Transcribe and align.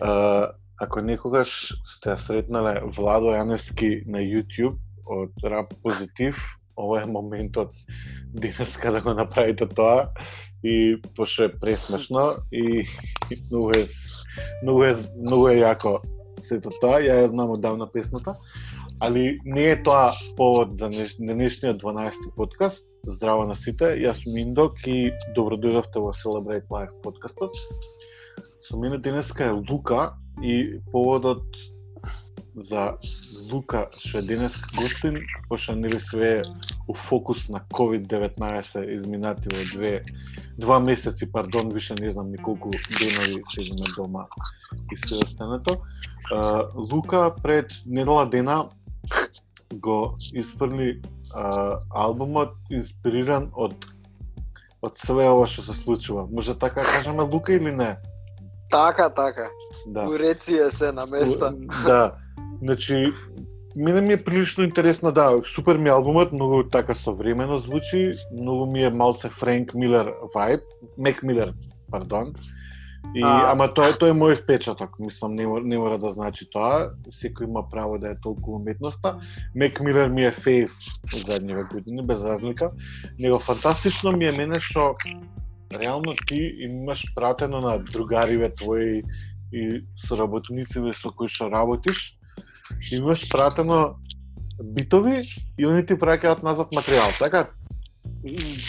А, 0.00 0.48
ако 0.80 1.00
некогаш 1.00 1.74
сте 1.84 2.16
сретнале 2.16 2.80
Владо 2.96 3.34
Јаневски 3.36 4.00
на 4.08 4.22
YouTube 4.24 4.80
од 5.04 5.44
Рап 5.44 5.74
Позитив, 5.84 6.40
ова 6.72 7.02
е 7.02 7.06
моментот 7.06 7.76
денеска 8.32 8.92
да 8.92 9.02
го 9.04 9.14
направите 9.14 9.68
тоа 9.68 10.08
и 10.64 10.96
пошто 11.16 11.44
е 11.44 11.52
пресмешно 11.52 12.32
и 12.52 12.86
многу 13.52 13.70
е 13.76 13.86
многу 14.62 14.84
е 14.84 14.94
многу 15.20 15.48
е 15.48 15.60
јако 15.60 16.00
сето 16.48 16.72
тоа, 16.80 16.98
ја 17.04 17.28
знам 17.28 17.52
одавна 17.54 17.86
песната, 17.86 18.34
али 19.00 19.40
не 19.44 19.64
е 19.70 19.82
тоа 19.82 20.12
повод 20.36 20.78
за 20.78 20.90
денешниот 21.18 21.82
12 21.82 22.34
подкаст. 22.36 22.86
Здраво 23.06 23.46
на 23.48 23.56
сите, 23.56 23.96
јас 23.96 24.20
сум 24.20 24.36
Индок 24.36 24.76
и 24.86 25.10
добро 25.34 25.56
дојдовте 25.56 26.02
во 26.04 26.12
Celebrate 26.12 26.68
Life 26.68 26.92
подкастот. 27.02 27.56
Со 28.62 28.76
мене 28.76 28.98
денеска 28.98 29.44
е 29.44 29.50
Лука 29.56 30.12
и 30.42 30.80
поводот 30.92 31.44
за 32.54 32.98
Лука 33.50 33.88
што 33.96 34.18
е 34.18 34.22
денеска 34.22 34.68
гостин, 34.76 35.16
пошто 35.48 35.74
нели 35.74 36.00
све 36.00 36.42
у 36.88 36.94
фокус 36.94 37.48
на 37.48 37.64
COVID-19 37.72 38.84
изминати 38.98 39.48
во 39.48 39.64
две 39.72 40.04
два 40.60 40.80
месеци, 40.80 41.26
пардон, 41.26 41.70
више 41.70 41.94
не 42.00 42.10
знам 42.10 42.30
николку 42.30 42.70
денови 42.70 43.42
седиме 43.48 43.86
дома 43.96 44.26
и 44.92 44.96
се 44.96 45.14
останато. 45.26 45.72
Лука 46.74 47.32
пред 47.42 47.72
недела 47.86 48.26
дена 48.30 48.68
го 49.74 50.16
испрли 50.34 51.00
албумот 51.94 52.54
инспириран 52.70 53.50
од 53.54 53.74
од 54.82 54.96
све 54.96 55.28
ова 55.28 55.44
што 55.46 55.62
се 55.62 55.74
случува. 55.82 56.26
Може 56.32 56.56
така 56.58 56.80
кажеме 56.80 57.22
Лука 57.22 57.52
или 57.52 57.72
не? 57.72 57.96
Така, 58.70 59.10
така. 59.10 59.50
Да. 59.86 60.06
Уреција 60.08 60.70
се 60.70 60.92
на 60.92 61.06
места. 61.06 61.52
Да. 61.84 62.16
Значи, 62.62 63.12
Мене 63.76 64.00
ми 64.00 64.12
е 64.12 64.24
прилично 64.24 64.64
интересно, 64.64 65.12
да, 65.12 65.42
супер 65.54 65.76
ми 65.76 65.88
албумот, 65.88 66.32
многу 66.32 66.64
така 66.64 66.94
современо 66.94 67.58
звучи, 67.58 68.14
многу 68.40 68.66
ми 68.72 68.82
е 68.84 68.90
малце 68.90 69.28
Френк 69.28 69.74
Милер 69.74 70.10
вајб, 70.34 70.60
Мек 70.98 71.22
Милер, 71.22 71.52
пардон. 71.90 72.34
И, 73.14 73.22
а... 73.24 73.50
ама 73.50 73.66
тоа, 73.74 73.90
тоа 73.98 74.12
е 74.12 74.14
мој 74.14 74.36
впечаток, 74.38 74.94
мислам, 75.02 75.34
не, 75.34 75.46
не 75.66 75.78
мора 75.78 75.98
да 75.98 76.12
значи 76.14 76.46
тоа, 76.52 76.92
секој 77.10 77.48
има 77.48 77.64
право 77.70 77.98
да 77.98 78.12
е 78.14 78.20
толку 78.22 78.54
уметноста. 78.60 79.16
Мек 79.54 79.80
Милер 79.80 80.08
ми 80.08 80.24
е 80.24 80.32
фейв 80.32 80.70
задниве 81.12 81.64
години, 81.72 82.02
без 82.06 82.22
разлика. 82.22 82.70
Него 83.18 83.40
фантастично 83.40 84.14
ми 84.16 84.30
е 84.30 84.36
мене 84.36 84.60
што 84.60 84.94
реално 85.74 86.14
ти 86.26 86.54
имаш 86.58 87.04
пратено 87.14 87.60
на 87.60 87.78
другариве 87.78 88.54
твои 88.54 89.02
и 89.52 89.82
соработници 90.06 90.78
со 90.94 91.10
кои 91.10 91.28
што 91.28 91.50
работиш, 91.50 92.14
имаш 92.94 93.26
пратено 93.30 93.98
битови 94.62 95.18
и 95.58 95.66
они 95.66 95.82
ти 95.86 95.98
праќаат 95.98 96.42
назад 96.46 96.70
материјал, 96.70 97.10
така? 97.18 97.50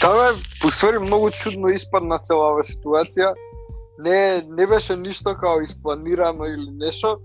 Да, 0.00 0.10
бе, 0.10 0.40
посвари 0.60 0.98
многу 0.98 1.30
чудно 1.30 1.70
испадна 1.70 2.18
цела 2.18 2.52
оваа 2.52 2.64
ситуација. 2.66 3.34
Не, 3.98 4.42
не 4.48 4.66
беше 4.66 4.96
ништо 4.96 5.36
као 5.40 5.60
испланирано 5.60 6.44
или 6.44 6.70
нешто. 6.70 7.18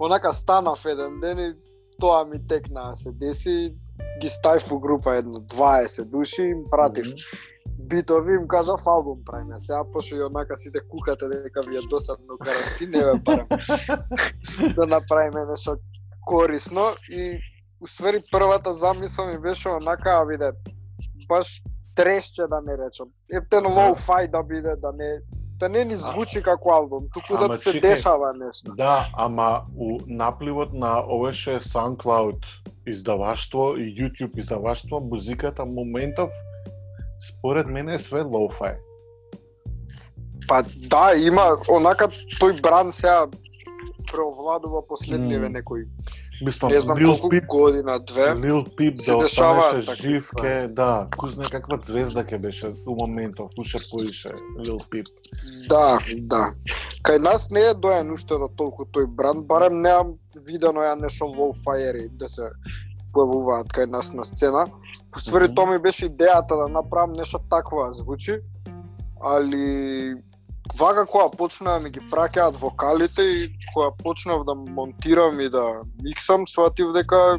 Онака 0.00 0.32
станав 0.32 0.84
еден 0.84 1.20
ден 1.20 1.38
и 1.38 1.54
тоа 2.00 2.24
ми 2.24 2.46
текна 2.46 2.90
да 2.90 2.96
се 2.96 3.12
деси. 3.12 3.74
Ги 4.20 4.28
ставив 4.28 4.72
у 4.72 4.78
група 4.78 5.14
едно 5.14 5.34
20 5.34 6.04
души, 6.04 6.42
им 6.42 6.64
пратив 6.70 7.06
mm 7.06 7.14
-hmm 7.14 7.52
битови, 7.92 8.34
им 8.34 8.48
кажав 8.48 8.86
албум 8.86 9.24
правиме. 9.24 9.60
Сега 9.60 9.84
пошто 9.92 10.16
и 10.16 10.22
однака 10.22 10.56
сите 10.56 10.80
кукате 10.88 11.28
дека 11.28 11.62
ви 11.62 11.76
е 11.76 11.80
досадно 11.90 12.38
карантин, 12.38 12.90
не 12.90 13.04
ве 13.04 13.18
барам 13.18 13.46
да 14.76 14.86
направиме 14.86 15.44
нешто 15.44 15.76
корисно 16.26 16.82
и 17.10 17.38
уствари 17.80 18.22
првата 18.32 18.74
замисла 18.74 19.26
ми 19.26 19.38
беше 19.38 19.68
онака, 19.68 20.24
биде, 20.28 20.50
баш 21.28 21.62
трешче 21.94 22.42
да 22.42 22.60
не 22.66 22.78
речам. 22.78 23.08
Ептено 23.32 23.68
лоу 23.68 23.94
фај 23.94 24.30
да 24.30 24.42
биде, 24.42 24.76
да 24.76 24.92
не 24.92 25.20
да 25.62 25.68
не 25.68 25.84
ни 25.84 25.96
звучи 25.96 26.42
како 26.42 26.72
албум, 26.74 27.04
туку 27.14 27.38
да 27.38 27.56
се 27.56 27.72
чекай, 27.72 27.94
дешава 27.94 28.32
нешто. 28.34 28.74
Да, 28.74 29.06
ама 29.14 29.62
у 29.78 29.98
напливот 30.06 30.72
на 30.74 30.96
овеше 31.06 31.60
SoundCloud 31.60 32.46
издаваштво 32.86 33.76
и 33.76 33.94
YouTube 33.94 34.38
издаваштво, 34.38 35.00
музиката 35.00 35.64
моментов 35.64 36.30
според 37.28 37.66
мене 37.66 37.94
е 37.94 37.98
све 37.98 38.24
лоу-фај. 38.26 38.74
Па 40.48 40.64
да, 40.90 41.14
има 41.14 41.54
онака 41.70 42.10
тој 42.42 42.58
бран 42.62 42.90
сега 42.92 43.28
преовладува 44.10 44.82
последниве 44.86 45.46
mm. 45.46 45.52
некои 45.52 45.86
Мислам, 46.40 46.72
не 46.72 46.80
знам 46.80 46.98
Lil 46.98 47.06
колку 47.06 47.28
Peep, 47.28 47.46
година, 47.46 47.98
две. 48.00 48.34
Лил 48.34 48.64
Пип 48.76 48.98
се 48.98 49.10
да 49.10 49.16
останеше 49.16 49.94
жив 49.94 50.30
ке, 50.40 50.68
да, 50.68 51.08
кој 51.16 51.34
знае 51.34 51.50
каква 51.50 51.78
звезда 51.86 52.24
ке 52.24 52.38
беше 52.38 52.72
у 52.86 52.94
моментов, 52.94 53.50
уште 53.58 53.78
поише 53.90 54.32
Лил 54.58 54.78
Пип. 54.90 55.06
Да, 55.68 55.98
да. 56.16 56.54
Кај 57.02 57.18
нас 57.18 57.50
не 57.50 57.60
е 57.60 57.74
доен 57.74 58.12
уште 58.12 58.38
до 58.38 58.48
толку 58.48 58.84
тој 58.84 59.06
бранд, 59.06 59.46
барем 59.46 59.82
неам 59.82 60.16
видено 60.46 60.80
ја 60.80 60.96
нешто 61.00 61.28
low 61.28 61.52
fire 61.52 62.08
да 62.16 62.28
се 62.28 62.48
појавуваат 63.12 63.68
кај 63.76 63.90
нас 63.90 64.12
на 64.12 64.24
сцена. 64.24 64.66
Поствари 65.12 65.44
Мгм. 65.44 65.54
тоа 65.54 65.66
ми 65.70 65.78
беше 65.78 66.08
идејата 66.08 66.56
да 66.56 66.68
направам 66.68 67.12
нешто 67.12 67.38
такво 67.50 67.86
да 67.86 67.92
звучи, 67.92 68.40
али 69.20 70.16
вака 70.78 71.06
кога 71.06 71.28
почнаа 71.30 71.80
ми 71.80 71.90
ги 71.90 72.00
праќаат 72.10 72.58
вокалите 72.60 73.22
и 73.22 73.50
кога 73.74 73.90
почнав 74.02 74.44
да 74.46 74.54
монтирам 74.54 75.40
и 75.40 75.48
да 75.50 75.82
миксам, 76.02 76.46
сватив 76.46 76.92
дека 76.94 77.38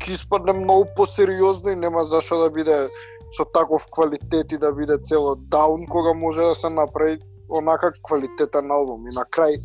ќе 0.00 0.12
испадне 0.16 0.52
многу 0.52 0.88
посериозно 0.96 1.72
и 1.72 1.76
нема 1.76 2.04
зашо 2.04 2.38
да 2.42 2.50
биде 2.50 2.88
со 3.36 3.44
таков 3.44 3.86
квалитет 3.90 4.52
и 4.52 4.58
да 4.58 4.72
биде 4.72 4.98
цело 5.02 5.36
даун 5.36 5.86
кога 5.86 6.12
може 6.12 6.42
да 6.42 6.54
се 6.54 6.68
направи 6.68 7.18
онака 7.50 7.92
квалитетен 8.02 8.70
албум. 8.70 9.06
И 9.06 9.14
на 9.14 9.24
крај 9.24 9.56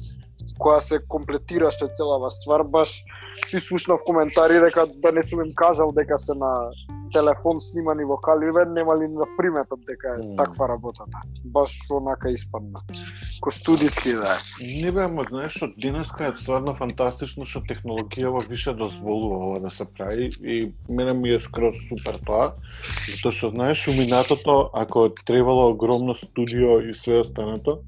кога 0.59 0.79
се 0.79 0.99
комплетираше 1.07 1.85
целава 1.95 2.31
ствар, 2.31 2.63
баш 2.63 3.03
си 3.49 3.59
слушнав 3.59 4.01
коментари 4.05 4.59
дека 4.59 4.85
да 4.97 5.11
не 5.11 5.23
сум 5.23 5.45
им 5.45 5.53
кажал 5.55 5.91
дека 5.91 6.17
се 6.17 6.33
на 6.35 6.69
телефон 7.13 7.61
снимани 7.61 8.03
вокали, 8.03 8.51
бе, 8.51 8.65
немали 8.65 9.07
ни 9.07 9.15
да 9.15 9.25
приметат 9.37 9.79
дека 9.87 10.07
е 10.19 10.27
Мм. 10.27 10.35
таква 10.35 10.69
работата. 10.69 11.17
Баш 11.45 11.71
онака 11.91 12.31
испадна. 12.31 12.79
Ко 13.41 13.51
студиски 13.51 14.13
да 14.13 14.37
е. 14.37 14.65
Не 14.81 14.91
бе, 14.91 15.03
ама 15.03 15.23
знаеш 15.29 15.55
што 15.55 15.71
денеска 15.77 16.27
е 16.27 16.35
стварно 16.41 16.75
фантастично 16.75 17.47
што 17.47 17.63
технологијава 17.69 18.43
више 18.49 18.73
дозволува 18.73 19.37
ова 19.47 19.59
да 19.59 19.71
се 19.71 19.85
прави 19.85 20.31
и 20.43 20.71
мене 20.89 21.13
ми 21.13 21.31
е 21.35 21.39
скроз 21.39 21.75
супер 21.89 22.19
тоа, 22.27 22.51
затоа 23.07 23.31
што 23.31 23.53
знаеш 23.55 23.87
у 23.87 23.95
минатото 23.95 24.69
ако 24.73 25.09
требало 25.25 25.69
огромно 25.71 26.15
студио 26.15 26.79
и 26.79 26.95
све 26.95 27.23
останато, 27.23 27.79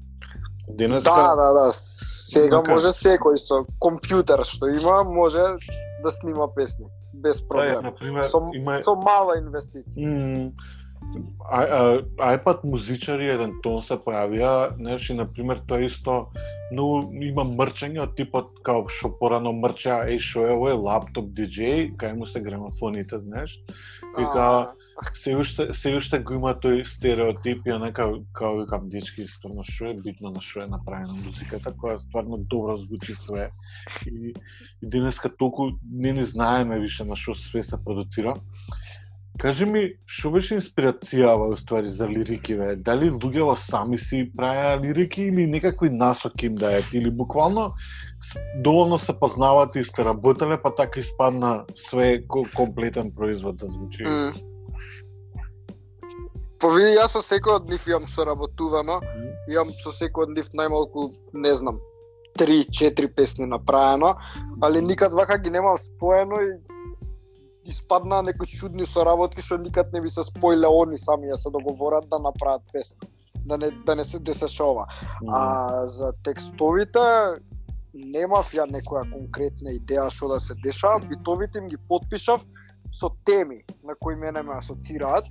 денеска 0.70 1.10
Да, 1.10 1.36
да, 1.36 1.52
да. 1.52 1.70
Сега 1.70 2.58
Онака. 2.58 2.72
може 2.72 2.92
секој 2.94 3.36
со 3.36 3.64
компјутер 3.80 4.44
што 4.44 4.68
има, 4.68 5.04
може 5.04 5.54
да 6.02 6.10
снима 6.10 6.48
песни 6.54 6.86
без 7.14 7.40
да, 7.40 7.44
е, 7.44 7.48
проблем. 7.48 7.82
на 7.82 7.94
пример, 7.94 8.24
Со, 8.24 8.42
има 8.54 8.80
со 8.82 8.94
мала 8.94 9.38
инвестиција. 9.40 10.04
М, 10.04 10.52
а, 11.50 11.62
а, 12.18 12.36
iPad 12.36 12.64
музичари 12.64 13.30
еден 13.32 13.60
тон 13.62 13.82
се 13.82 13.96
појавија, 13.96 14.76
знаеш, 14.76 15.10
и 15.10 15.14
на 15.14 15.26
пример 15.26 15.62
тоа 15.66 15.80
исто 15.84 16.28
но 16.70 17.00
има 17.24 17.44
мрчење 17.48 18.02
од 18.02 18.14
типот 18.18 18.60
као 18.66 18.84
што 18.92 19.10
порано 19.20 19.54
мрча, 19.56 20.02
еј 20.12 20.20
шо 20.20 20.44
е 20.48 20.74
лаптоп 20.76 21.30
DJ, 21.36 21.94
кај 21.96 22.16
му 22.18 22.26
се 22.26 22.42
грамофоните, 22.44 23.20
знаеш. 23.24 23.56
И 24.18 24.24
као 24.24 24.74
се 25.14 25.36
уште 25.36 25.74
се 25.74 25.94
уште 25.96 26.18
го 26.18 26.34
има 26.34 26.54
тој 26.58 26.82
стереотип 26.86 27.66
и 27.66 27.72
онака 27.74 28.08
како 28.32 28.62
викам 28.62 28.88
дечки 28.90 29.22
стварно 29.22 29.62
што 29.66 29.92
е 29.92 29.98
битно 30.04 30.32
на 30.34 30.42
што 30.42 30.64
е 30.64 30.70
направена 30.72 31.14
музиката 31.22 31.70
која 31.70 31.98
стварно 32.02 32.38
добро 32.38 32.76
звучи 32.76 33.14
све 33.14 33.50
и, 34.06 34.34
и 34.82 34.86
денеска 34.86 35.30
толку 35.30 35.70
не 35.92 36.12
ни 36.12 36.22
знаеме 36.22 36.80
више 36.80 37.04
на 37.04 37.16
што 37.16 37.34
све 37.34 37.62
се 37.62 37.78
продуцира. 37.84 38.34
Кажи 39.38 39.66
ми, 39.70 39.82
што 40.10 40.32
беше 40.34 40.56
инспирацијава 40.58 41.52
уствари 41.54 41.88
за 41.94 42.08
лириките. 42.10 42.74
Дали 42.82 43.12
луѓето 43.14 43.54
сами 43.54 43.98
си 43.98 44.24
праја 44.34 44.74
лирики 44.82 45.28
или 45.30 45.46
некакви 45.46 45.90
насоки 45.94 46.50
им 46.50 46.58
дајат? 46.58 46.90
Или 46.92 47.10
буквално 47.10 47.74
доволно 48.56 48.98
се 48.98 49.14
познавате 49.14 49.80
и 49.80 49.84
сте 49.84 50.04
работеле, 50.04 50.58
па 50.62 50.74
така 50.74 51.00
испадна 51.00 51.64
све 51.76 52.26
комплетен 52.54 53.12
производ 53.14 53.56
да 53.56 53.66
звучи? 53.66 54.02
Mm 54.02 54.57
Па 56.58 56.68
види, 56.74 56.96
јас 56.96 57.14
со 57.14 57.22
секој 57.22 57.60
од 57.60 57.68
нив 57.70 57.84
имам 57.86 58.06
соработувано, 58.10 58.98
имам 59.46 59.70
со 59.82 59.92
секој 59.94 60.26
од 60.26 60.34
нив 60.34 60.48
најмалку, 60.58 61.10
не 61.32 61.54
знам, 61.54 61.78
3-4 62.38 63.14
песни 63.14 63.46
направено, 63.46 64.16
али 64.62 64.82
никад 64.82 65.14
вака 65.14 65.38
ги 65.38 65.50
немам 65.50 65.78
споено 65.78 66.40
и 66.42 66.58
испаднаа 67.68 68.22
некои 68.22 68.46
чудни 68.48 68.86
соработки 68.86 69.44
што 69.44 69.58
никад 69.58 69.92
не 69.92 70.00
би 70.00 70.10
се 70.10 70.24
споиле 70.24 70.66
они 70.66 70.98
сами 70.98 71.28
да 71.28 71.36
се 71.36 71.50
договорат 71.50 72.08
да 72.10 72.18
направат 72.18 72.62
песна. 72.72 73.08
да 73.48 73.58
не 73.58 73.70
да 73.70 73.94
не 73.96 74.04
се 74.04 74.18
десешава. 74.18 74.86
А 75.28 75.86
за 75.86 76.12
текстовите 76.24 77.00
немав 77.94 78.50
ја 78.52 78.66
некоја 78.68 79.06
конкретна 79.12 79.72
идеја 79.78 80.10
што 80.10 80.28
да 80.28 80.40
се 80.40 80.54
дешава, 80.64 81.00
битовите 81.00 81.58
им 81.58 81.68
ги 81.68 81.76
подпишав 81.88 82.44
со 82.92 83.10
теми 83.24 83.64
на 83.84 83.94
кои 83.94 84.14
мене 84.14 84.42
ме 84.42 84.58
асоцираат 84.58 85.24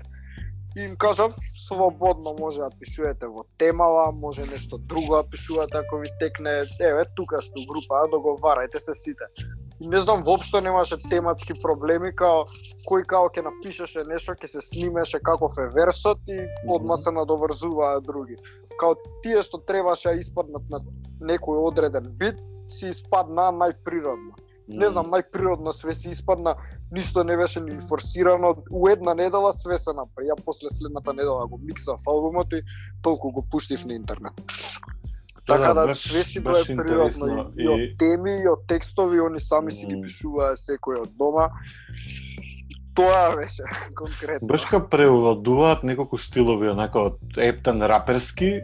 и 0.78 0.82
им 0.82 0.96
кажав 0.96 1.36
слободно 1.68 2.36
може 2.40 2.60
да 2.60 2.70
пишувате 2.80 3.28
во 3.28 3.46
темава, 3.58 4.12
може 4.12 4.46
нешто 4.46 4.78
друго 4.78 5.16
да 5.16 5.24
пишувате 5.30 5.78
ако 5.78 5.98
ви 5.98 6.08
текне, 6.20 6.64
еве 6.82 7.04
тука 7.16 7.42
сте 7.42 7.66
група, 7.70 8.06
договарајте 8.14 8.78
се 8.78 8.94
сите. 8.94 9.26
И 9.82 9.88
не 9.88 10.00
знам, 10.00 10.24
воопшто 10.24 10.62
немаше 10.62 10.98
тематски 11.10 11.54
проблеми, 11.64 12.14
као 12.14 12.46
кој 12.90 13.06
као 13.10 13.30
ќе 13.34 13.46
напишеше 13.50 14.06
нешто, 14.06 14.38
ќе 14.38 14.48
се 14.48 14.62
снимеше 14.62 15.20
каков 15.20 15.58
е 15.58 15.68
версот 15.74 16.22
и 16.30 16.46
одма 16.70 16.98
се 16.98 17.12
надоврзуваа 17.12 18.02
други. 18.02 18.38
Као 18.78 18.94
тие 19.26 19.42
што 19.42 19.58
требаше 19.58 20.14
да 20.14 20.22
испаднат 20.22 20.70
на 20.70 20.82
некој 21.22 21.58
одреден 21.58 22.06
бит, 22.22 22.38
си 22.70 22.94
испадна 22.94 23.50
најприродно. 23.50 24.38
Не 24.68 24.90
знам, 24.90 25.08
најприродно 25.12 25.72
све 25.72 25.94
си 25.96 26.10
испадна, 26.12 26.56
ништо 26.92 27.24
не 27.24 27.38
беше 27.38 27.62
ни 27.62 27.80
форсирано. 27.90 28.56
У 28.72 28.90
една 28.90 29.14
недела 29.14 29.54
све 29.54 29.78
се 29.78 29.94
направи. 29.94 30.28
Ја 30.28 30.36
после 30.46 30.69
следната 30.69 31.14
недела 31.14 31.48
го 31.48 31.58
миксав 31.58 32.04
албумот 32.08 32.52
и 32.54 32.62
толку 33.02 33.31
го 33.31 33.46
пуштив 33.52 33.86
на 33.86 33.94
интернет. 33.94 34.34
Така 35.48 35.74
да, 35.74 35.88
баш- 35.88 36.10
све 36.10 36.24
си 36.24 36.40
бе 36.40 36.64
природно. 36.68 37.52
И, 37.58 37.64
и 37.64 37.68
од 37.68 37.98
теми, 37.98 38.31
и 38.44 38.48
од 38.48 38.68
текстови, 38.68 39.22
они 39.24 39.40
сами 39.40 39.72
си 39.72 39.88
ги 39.88 40.02
пишуваа 40.04 40.58
секој 40.60 41.00
од 41.08 41.16
дома. 41.16 41.48
Тоа 42.96 43.36
беше 43.36 43.64
конкретно. 43.96 44.48
Баш 44.48 44.66
ка 44.68 44.84
преовладуваат 44.90 45.84
неколку 45.84 46.18
стилови, 46.18 46.68
онака 46.75 47.00
од 47.00 47.40
ептен 47.40 47.81
раперски 47.81 48.60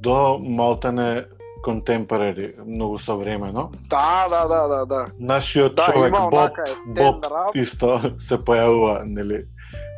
до 0.00 0.38
малтене 0.38 1.26
контемпорари, 1.66 2.54
многу 2.66 2.98
современо. 2.98 3.70
Да, 3.90 4.26
да, 4.30 4.48
да, 4.48 4.68
да, 4.68 4.86
да. 4.86 5.06
Нашиот 5.20 5.74
Да, 5.74 5.86
човек 5.92 6.12
Боб, 6.12 6.50
Боб 6.86 7.24
исто 7.54 7.98
се 8.26 8.38
појавува, 8.38 9.02
нели? 9.04 9.44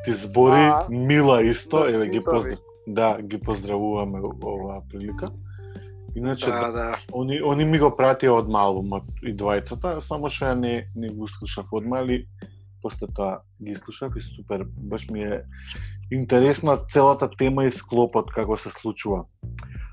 Ти 0.05 0.13
збори, 0.13 0.65
А, 0.73 0.87
Мила 0.89 1.43
исто, 1.43 1.85
еве 1.85 2.09
ги 2.09 2.21
поздрав... 2.25 2.59
да, 2.87 3.19
ги 3.23 3.41
поздравуваме 3.41 4.21
оваа 4.45 4.81
прилика. 4.89 5.29
Иначе 6.17 6.47
Да, 6.47 6.73
да. 6.73 6.97
Они, 7.13 7.41
они 7.45 7.65
ми 7.65 7.79
го 7.79 7.93
пратија 7.93 8.41
од 8.41 8.49
албумот 8.49 9.05
и 9.23 9.37
двајцата, 9.37 10.01
само 10.01 10.33
што 10.33 10.49
ја 10.49 10.55
не, 10.55 10.89
не 10.97 11.13
го 11.13 11.29
слушав 11.29 11.69
одма, 11.73 12.01
али 12.01 12.25
после 12.83 13.07
тоа 13.13 13.43
ги 13.61 13.75
слушав 13.75 14.17
и 14.17 14.23
супер, 14.23 14.65
баш 14.65 15.09
ми 15.11 15.21
е 15.23 15.43
интересна 16.11 16.79
целата 16.89 17.29
тема 17.39 17.65
и 17.65 17.71
склопот 17.71 18.33
како 18.33 18.57
се 18.57 18.73
случува. 18.81 19.25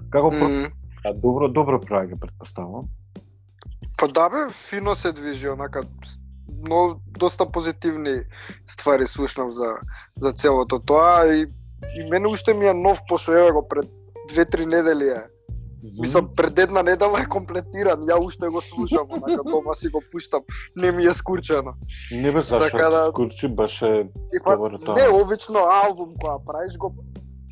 Како 0.10 0.31
mm. 0.31 0.71
Мм. 1.06 1.19
добро 1.22 1.48
добро 1.50 1.81
прави 1.81 2.07
ги 2.07 2.19
претпоставувам. 2.19 2.86
Па 3.98 4.07
да 4.07 4.30
бе, 4.30 4.38
фино 4.52 4.96
се 4.96 5.12
движи, 5.12 5.50
онака, 5.50 5.81
но 6.69 7.00
доста 7.07 7.52
позитивни 7.52 8.16
ствари 8.68 9.07
слушнав 9.07 9.52
за, 9.52 9.75
за 10.19 10.31
целото 10.31 10.80
тоа 10.80 11.28
и, 11.28 11.42
и 12.00 12.10
мене 12.10 12.28
уште 12.28 12.54
ми 12.54 12.66
е 12.66 12.74
нов, 12.74 13.02
пошто 13.10 13.31
еве 13.31 13.52
го 13.52 13.68
пред 13.68 13.86
две-три 14.28 14.66
недели 14.66 15.07
е. 15.07 15.24
Мислам, 16.02 16.30
пред 16.36 16.60
една 16.60 16.84
недела 16.84 17.22
е 17.22 17.25
комплетиран, 17.25 18.02
ја 18.10 18.25
уште 18.25 18.48
го 18.48 18.62
слушам, 18.62 19.07
онака 19.10 19.44
дома 19.52 19.74
си 19.74 19.90
го 19.90 20.02
пуштам, 20.12 20.42
не 20.75 20.92
ми 20.92 21.06
е 21.06 21.13
скурчено. 21.13 21.74
Не 22.12 22.31
бе 22.31 22.42
зашо 22.42 22.60
Така 22.60 22.90
да- 22.90 23.07
скурчи 23.10 23.48
беше 23.48 24.10
И 24.34 24.38
па, 24.44 24.57
Добро, 24.57 24.78
не, 24.96 25.07
обично 25.24 25.60
албум 25.60 26.10
која 26.16 26.46
правиш 26.46 26.78
го 26.78 26.96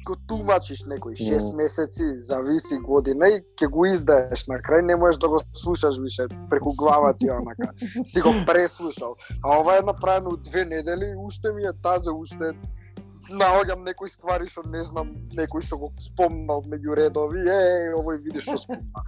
го 0.03 0.15
тумачиш 0.27 0.85
некои 0.85 1.15
6 1.15 1.51
Мм. 1.51 1.63
месеци, 1.63 2.03
зависи 2.17 2.77
година 2.77 3.27
и 3.27 3.41
ќе 3.57 3.69
го 3.69 3.85
издаеш 3.85 4.47
на 4.47 4.59
крај, 4.59 4.81
не 4.81 4.95
можеш 4.95 5.19
да 5.19 5.29
го 5.29 5.41
слушаш 5.53 5.97
више 5.97 6.27
преку 6.49 6.73
глава 6.73 7.13
ти 7.13 7.31
онака. 7.31 7.73
Си 8.05 8.21
го 8.21 8.33
преслушал. 8.45 9.15
А 9.43 9.59
ова 9.59 9.77
е 9.77 9.81
направено 9.81 10.29
у 10.29 10.37
две 10.37 10.65
недели 10.65 11.05
и 11.05 11.15
уште 11.17 11.51
ми 11.51 11.63
е 11.63 11.73
тазе, 11.81 12.09
уште 12.09 12.53
наоѓам 13.31 13.83
некои 13.87 14.11
ствари 14.11 14.49
што 14.51 14.63
не 14.69 14.83
знам, 14.83 15.13
некој 15.37 15.63
што 15.63 15.77
го 15.79 15.89
спомнал 16.01 16.63
меѓу 16.67 16.95
редови, 16.99 17.43
е, 17.47 17.93
овој 17.95 18.19
види 18.23 18.41
што 18.43 18.57
спомна. 18.59 19.03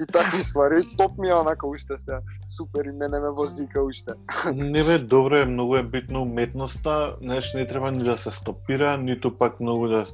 И 0.00 0.06
такви 0.06 0.42
ствари, 0.42 0.84
топ 0.96 1.18
ми 1.18 1.28
е 1.28 1.34
онака 1.36 1.68
уште 1.68 1.98
се 1.98 2.20
супер 2.48 2.88
и 2.88 2.92
мене 2.92 3.20
ме 3.20 3.30
возика 3.30 3.82
уште. 3.82 4.16
Не 4.54 4.84
бе, 4.84 4.98
добро 4.98 5.42
е, 5.42 5.44
многу 5.44 5.76
е 5.76 5.82
битно 5.82 6.22
уметноста, 6.22 7.16
знаеш, 7.22 7.52
не 7.54 7.66
треба 7.66 7.90
ни 7.90 8.04
да 8.04 8.16
се 8.16 8.30
стопира, 8.30 8.96
ниту 8.96 9.36
пак 9.38 9.60
многу 9.60 9.88
да 9.88 10.06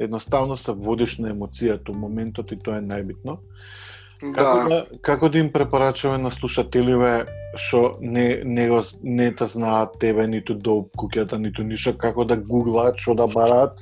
едноставно 0.00 0.56
се 0.56 0.72
водиш 0.72 1.18
на 1.18 1.32
емоцијата, 1.32 1.94
моментот 1.94 2.52
и 2.52 2.56
тоа 2.56 2.78
е 2.78 2.86
најбитно. 2.86 3.38
Како 4.20 4.68
да, 4.68 4.84
како 5.02 5.28
да 5.28 5.38
им 5.38 5.50
препорачуваме 5.52 6.22
на 6.22 6.30
слушателиве 6.30 7.26
што 7.56 7.96
не 8.00 8.42
не 8.44 8.68
го 8.68 8.82
не 9.02 9.34
те 9.34 9.46
знаат 9.46 9.98
тебе 10.00 10.26
ниту 10.26 10.54
до 10.54 10.86
куќата 10.96 11.36
ниту 11.40 11.64
ништо 11.64 11.92
како 11.96 12.24
да 12.24 12.36
гуглаат, 12.36 13.00
што 13.00 13.14
да 13.14 13.26
бараат 13.26 13.76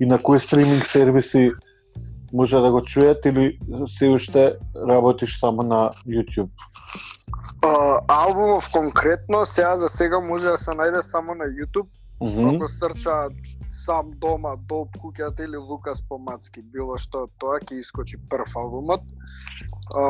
и 0.00 0.06
на 0.06 0.18
кои 0.18 0.40
стриминг 0.40 0.84
сервиси 0.84 1.50
може 2.32 2.60
да 2.60 2.70
го 2.72 2.80
чујат 2.80 3.26
или 3.28 3.58
се 3.86 4.08
уште 4.08 4.56
работиш 4.88 5.38
само 5.40 5.62
на 5.62 5.90
YouTube? 6.08 6.50
А, 7.62 8.00
албумов 8.08 8.68
конкретно 8.72 9.46
сега 9.46 9.76
за 9.76 9.88
сега 9.88 10.20
може 10.20 10.44
да 10.44 10.58
се 10.58 10.70
најде 10.70 11.00
само 11.00 11.34
на 11.34 11.44
YouTube, 11.44 11.88
Мгм. 12.20 12.56
ако 12.56 12.68
срча 12.68 13.28
сам 13.74 14.10
дома, 14.22 14.54
долп 14.70 14.96
куќата 15.02 15.44
или 15.44 15.58
Лукас 15.58 16.02
Помацки, 16.08 16.62
било 16.74 16.98
што 17.00 17.26
тоа 17.42 17.58
ќе 17.60 17.80
искочи 17.82 18.20
прв 18.30 18.56
албумот. 18.56 19.02
А, 19.94 20.04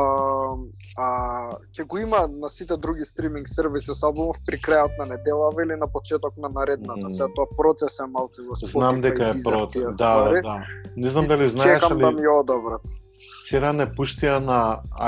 а 1.01 1.07
ќе 1.75 1.87
го 1.89 1.99
има 1.99 2.25
на 2.31 2.49
сите 2.53 2.77
други 2.77 3.05
стриминг 3.05 3.49
сервиси 3.49 3.95
с 3.95 4.03
албумов 4.07 4.39
при 4.47 4.61
крајот 4.61 4.99
на 5.01 5.09
неделава 5.15 5.65
или 5.65 5.79
на 5.81 5.89
почеток 5.91 6.37
на 6.37 6.49
наредната. 6.49 7.07
Мгм. 7.07 7.15
Сега 7.17 7.29
тоа 7.37 7.49
процес 7.57 7.99
е 7.99 8.07
малце 8.11 8.43
за 8.43 8.53
Spotify 8.53 8.79
Знам 8.79 9.01
дека 9.01 9.29
е 9.29 9.33
тие 9.73 9.87
Да, 9.99 10.29
да, 10.29 10.43
да. 10.43 10.59
Не 10.97 11.11
знам 11.11 11.27
дали 11.27 11.51
знаеш 11.51 11.81
Чекам 11.81 11.99
да 11.99 12.13
ми 12.13 12.29
одобрат. 12.29 12.83
вчера 13.45 13.73
не 13.73 13.87
пуштија 13.97 14.39
на 14.43 14.59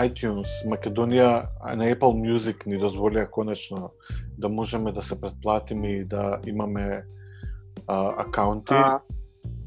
iTunes 0.03 0.49
Македонија 0.69 1.49
на 1.77 1.89
Apple 1.93 2.17
Music 2.21 2.67
ни 2.67 2.79
дозволија 2.81 3.27
конечно 3.33 3.91
да 4.39 4.49
можеме 4.49 4.93
да 4.93 5.03
се 5.03 5.21
претплатиме 5.21 5.89
и 6.01 6.05
да 6.05 6.39
имаме 6.47 7.05
а, 7.87 8.27
акаунти. 8.27 8.75
А, 8.75 9.01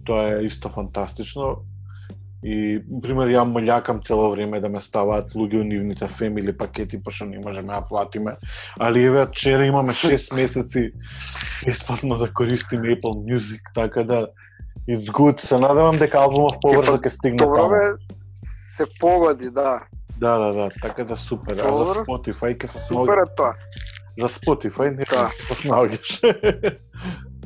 Тоа 0.06 0.40
е 0.40 0.46
исто 0.46 0.70
фантастично. 0.70 1.58
И, 2.44 2.80
пример, 3.04 3.28
ја 3.28 3.44
молјакам 3.44 4.00
цело 4.06 4.30
време 4.32 4.62
да 4.64 4.70
ме 4.72 4.80
ставаат 4.80 5.34
луѓе 5.36 5.60
у 5.60 5.64
нивните 5.68 6.08
фемили 6.08 6.56
пакети, 6.56 7.02
пошто 7.04 7.26
не 7.26 7.40
можеме 7.44 7.74
да 7.74 7.82
платиме. 7.82 8.38
Али 8.80 9.04
еве, 9.04 9.26
вчера 9.28 9.66
имаме 9.66 9.92
6 9.92 10.36
месеци 10.42 10.92
бесплатно 11.66 12.18
да 12.18 12.34
користиме 12.34 12.96
Apple 12.96 13.20
Music, 13.28 13.60
така 13.76 14.04
да 14.04 14.28
it's 14.90 15.12
good. 15.12 15.42
Се 15.42 15.58
надевам 15.58 15.98
дека 15.98 16.24
албумов 16.24 16.58
побрзо 16.64 16.98
ќе 16.98 17.10
стигне 17.10 17.44
Добро 17.44 17.70
бе, 17.70 17.82
се 18.16 18.88
погоди, 19.00 19.50
да. 19.52 19.84
Да, 20.18 20.38
да, 20.38 20.54
да, 20.54 20.70
така 20.82 21.04
да 21.04 21.18
супер. 21.18 21.60
А 21.60 21.64
за 21.64 21.86
Добро, 21.86 22.06
Spotify 22.08 22.56
ќе 22.56 22.68
се 22.68 22.80
Супер 22.88 23.24
е 23.24 23.28
тоа. 23.36 23.54
За 24.20 24.30
Spotify 24.30 24.96
не 24.96 25.04
Да. 25.04 25.30
се 25.48 25.60
снаоѓаш. 25.68 26.10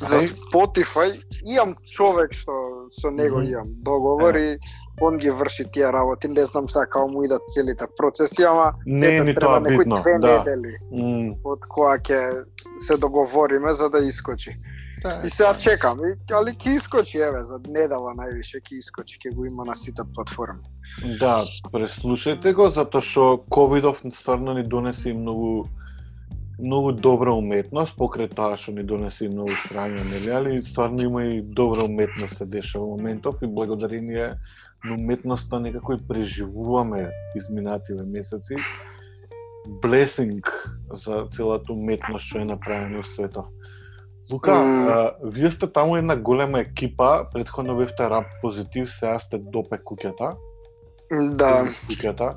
За. 0.00 0.18
Spotify 0.20 1.22
имам 1.44 1.74
човек 1.86 2.32
што 2.34 2.52
со 2.92 3.10
него 3.10 3.40
имам 3.42 3.68
договор 3.82 4.34
и 4.34 4.58
он 5.00 5.18
ги 5.18 5.30
врши 5.30 5.64
тие 5.72 5.92
работи. 5.92 6.28
Не 6.28 6.44
знам 6.44 6.68
сега 6.68 6.86
како 6.86 7.08
му 7.08 7.24
идат 7.24 7.42
целите 7.48 7.84
процеси, 7.96 8.42
ама 8.42 8.72
Не 8.86 9.06
ето 9.06 9.24
ни 9.24 9.34
треба 9.34 9.58
тоа 9.58 9.60
некои 9.60 9.84
две 9.84 10.18
Да. 10.18 10.38
недели 10.38 10.76
М, 10.92 11.34
од 11.44 11.60
која 11.70 11.98
ќе 12.02 12.44
се 12.78 12.96
договориме 12.96 13.74
за 13.74 13.90
да 13.90 13.98
искочи. 13.98 14.56
да. 15.02 15.20
И 15.24 15.30
сега 15.30 15.54
чекам, 15.58 15.98
и, 16.04 16.32
али 16.32 16.50
ќе 16.50 16.76
искочи, 16.76 17.18
еве, 17.18 17.42
за 17.44 17.60
недела 17.68 18.14
највише 18.14 18.60
ќе 18.62 18.78
искочи, 18.78 19.18
ќе 19.18 19.34
го 19.34 19.44
има 19.44 19.64
на 19.64 19.74
сите 19.74 20.02
платформи. 20.14 20.62
Да, 21.20 21.44
преслушајте 21.72 22.54
го 22.54 22.70
затоа 22.70 23.02
што 23.02 23.44
ковидов 23.50 24.00
стварно 24.12 24.54
ни 24.54 24.62
донесе 24.62 25.10
и 25.10 25.12
многу 25.12 25.66
многу 26.58 26.92
добра 26.92 27.32
уметност, 27.32 27.96
покрај 27.98 28.30
тоа 28.34 28.56
што 28.56 28.72
ни 28.72 28.84
донесе 28.86 29.26
и 29.26 29.32
многу 29.32 29.54
срања, 29.66 30.02
нели, 30.10 30.30
али 30.30 30.62
стварно 30.62 31.02
има 31.02 31.24
и 31.24 31.42
добра 31.42 31.84
уметност 31.84 32.36
се 32.36 32.46
дешава 32.46 32.86
во 32.86 32.96
моментов 32.96 33.42
и 33.42 33.46
благодарение 33.46 34.34
на 34.84 34.94
уметноста 34.94 35.60
некако 35.60 35.92
и 35.92 36.06
преживуваме 36.08 37.10
изминативе 37.36 38.02
месеци. 38.02 38.56
Blessing 39.82 40.44
за 40.92 41.24
целата 41.32 41.72
уметност 41.72 42.26
што 42.26 42.38
е 42.38 42.44
направена 42.44 42.98
во 43.00 43.04
светот. 43.04 43.48
Лука, 44.30 44.52
Мм. 44.52 44.88
а, 44.88 45.14
вие 45.24 45.50
сте 45.50 45.66
таму 45.66 45.96
една 45.96 46.16
голема 46.16 46.60
екипа, 46.60 47.24
предходно 47.32 47.76
бевте 47.76 48.10
рап 48.10 48.24
позитив, 48.42 48.90
сега 48.92 49.18
сте 49.18 49.38
допе 49.38 49.76
куќата 49.76 50.36
Да, 51.10 51.64
куќата. 51.88 52.36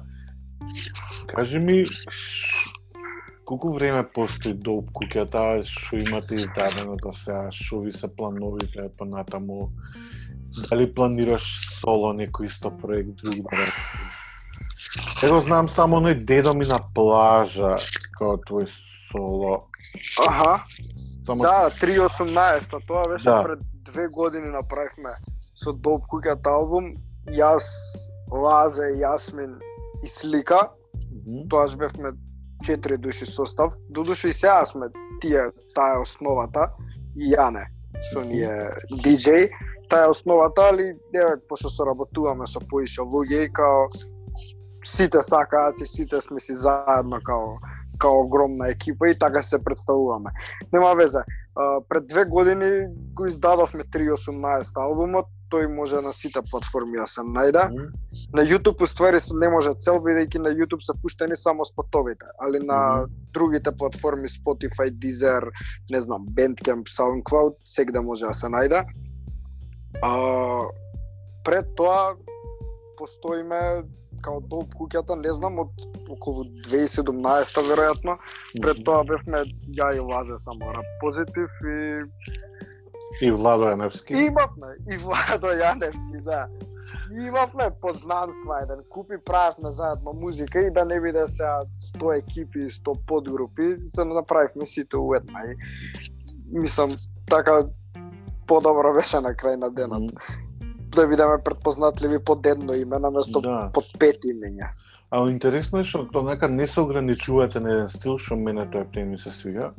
Кажи 1.27 1.59
ми, 1.59 1.83
колку 3.47 3.71
време 3.73 4.03
постои 4.03 4.53
доп 4.53 4.89
куќата, 4.91 5.63
што 5.63 5.95
имате 5.95 6.35
издадено 6.35 6.97
до 6.99 7.13
сега, 7.15 7.47
што 7.55 7.79
ви 7.85 7.93
се 7.95 8.07
плановите 8.11 8.89
понатаму, 8.99 9.71
Дали 10.57 10.87
планираш 10.89 11.43
соло 11.79 12.13
некој 12.17 12.49
исто 12.49 12.71
проект 12.81 13.19
други 13.21 13.43
Его 15.23 15.41
знам 15.45 15.69
само 15.69 15.99
оној 16.01 16.25
дедо 16.25 16.53
ми 16.53 16.65
на 16.65 16.79
плажа, 16.95 17.77
као 18.17 18.37
твој 18.47 18.65
соло. 19.11 19.63
Аха. 20.27 20.65
Само 21.27 21.43
Да, 21.43 21.69
3.18, 21.69 22.87
тоа 22.87 23.03
беше 23.09 23.29
Да. 23.29 23.43
пред 23.43 23.59
две 23.85 24.07
години 24.07 24.47
направивме 24.47 25.13
со 25.55 25.73
Доп 25.73 26.07
Куќат 26.09 26.47
албум. 26.47 26.95
Јас, 27.29 27.67
Лазе, 28.31 28.97
Јасмин 29.03 29.59
и 30.03 30.07
Слика. 30.07 30.71
Мгм. 31.11 31.49
Тоаш 31.49 31.75
бевме 31.75 32.11
четири 32.63 32.97
души 32.97 33.25
состав. 33.25 33.73
Додуше 33.89 34.29
и 34.29 34.33
сега 34.33 34.65
сме 34.65 34.87
тие, 35.21 35.49
таа 35.75 35.97
е 35.97 36.01
основата. 36.01 36.71
И 37.17 37.33
Јане, 37.33 37.65
што 38.11 38.21
ни 38.21 38.43
е 38.45 38.69
диджеј, 39.01 39.49
Таа 39.89 40.03
е 40.03 40.07
основата, 40.07 40.61
али 40.61 40.95
еве 41.15 41.39
пошто 41.49 41.69
соработуваме 41.69 42.47
со 42.47 42.59
поише 42.59 43.01
луѓе 43.01 43.47
и 43.47 43.51
као 43.53 43.87
сите 44.83 45.23
сакаат 45.23 45.79
и 45.81 45.87
сите 45.87 46.21
сме 46.21 46.39
си 46.39 46.55
заедно 46.55 47.19
као 47.23 47.55
као 47.97 48.19
огромна 48.21 48.69
екипа 48.69 49.07
и 49.09 49.19
така 49.19 49.41
се 49.41 49.63
представуваме. 49.63 50.29
Нема 50.73 50.95
везе. 50.95 51.23
А, 51.59 51.81
пред 51.89 52.07
две 52.07 52.25
години 52.25 52.87
го 53.13 53.25
издадовме 53.25 53.83
3.18 53.83 54.77
албумот, 54.77 55.25
тој 55.51 55.67
може 55.71 56.01
на 56.03 56.11
сите 56.13 56.41
платформи 56.51 56.99
да 56.99 57.07
се 57.07 57.23
најде. 57.23 57.63
Мгм. 57.71 57.87
На 58.35 58.43
YouTube 58.43 58.83
уствари 58.83 59.19
се 59.19 59.35
не 59.35 59.49
може 59.49 59.73
цел 59.79 59.99
бидејќи 60.03 60.43
на 60.43 60.51
YouTube 60.53 60.83
се 60.83 60.93
пуштени 61.01 61.37
само 61.37 61.65
спотовите, 61.65 62.25
али 62.43 62.59
на 62.59 63.01
Мгм. 63.01 63.11
другите 63.33 63.71
платформи 63.71 64.29
Spotify, 64.29 64.91
Deezer, 64.91 65.49
не 65.89 66.01
знам, 66.01 66.27
Bandcamp, 66.27 66.85
SoundCloud, 66.85 67.55
сегде 67.65 68.01
може 68.01 68.25
да 68.25 68.33
се 68.33 68.47
најде. 68.47 68.83
А, 70.01 70.11
пред 71.43 71.65
тоа 71.75 72.13
постоиме 72.97 73.61
као 74.25 74.41
долг 74.41 74.73
куќата, 74.77 75.15
не 75.21 75.33
знам, 75.33 75.59
од 75.61 75.87
околу 76.09 76.45
2017 76.67 77.61
веројатно. 77.69 78.17
Пред 78.61 78.83
тоа 78.85 79.03
бевме 79.07 79.45
ја 79.77 79.93
и 79.95 80.03
Лазе 80.03 80.39
само 80.41 80.73
рап 80.73 80.93
позитив 81.01 81.61
и 81.63 81.77
И 83.21 83.31
Владо 83.31 83.69
Јаневски. 83.71 84.13
И 84.13 84.27
имавме 84.27 84.73
и 84.91 84.97
Владо 84.97 85.53
Јаневски, 85.55 86.21
да. 86.23 86.47
И 87.11 87.27
имавме 87.27 87.69
познанства 87.81 88.59
еден, 88.63 88.83
купи 88.89 89.17
правевме 89.25 89.71
заедно 89.71 90.13
музика 90.13 90.61
и 90.61 90.71
да 90.71 90.85
не 90.85 90.99
биде 91.01 91.27
сега 91.27 91.63
100 91.95 92.17
екипи, 92.19 92.59
100 92.59 93.05
подгрупи, 93.07 93.79
се 93.79 94.05
направивме 94.05 94.65
сите 94.65 94.97
уедна 94.97 95.39
и 95.51 95.55
мислам 96.59 96.91
така 97.29 97.63
подобро 98.47 98.93
беше 98.93 99.19
на 99.19 99.33
крај 99.35 99.55
на 99.55 99.71
денот. 99.71 100.11
Да 100.97 101.07
бидеме 101.07 101.37
предпознатливи 101.45 102.19
под 102.19 102.45
едно 102.45 102.73
име 102.73 102.99
наместо 102.99 103.41
Да. 103.41 103.69
под 103.73 103.85
пет 103.99 104.25
имења. 104.25 104.73
А 105.11 105.21
интересно 105.29 105.79
е 105.79 105.85
што 105.87 106.07
тоа 106.11 106.25
нека 106.25 106.49
не 106.51 106.67
се 106.67 106.81
ограничувате 106.81 107.59
на 107.63 107.69
еден 107.75 107.89
стил, 107.89 108.17
што 108.17 108.35
мене 108.35 108.65
тој 108.65 108.89
птен 108.89 109.13
ми 109.13 109.19
се 109.21 109.31
свига. 109.31 109.71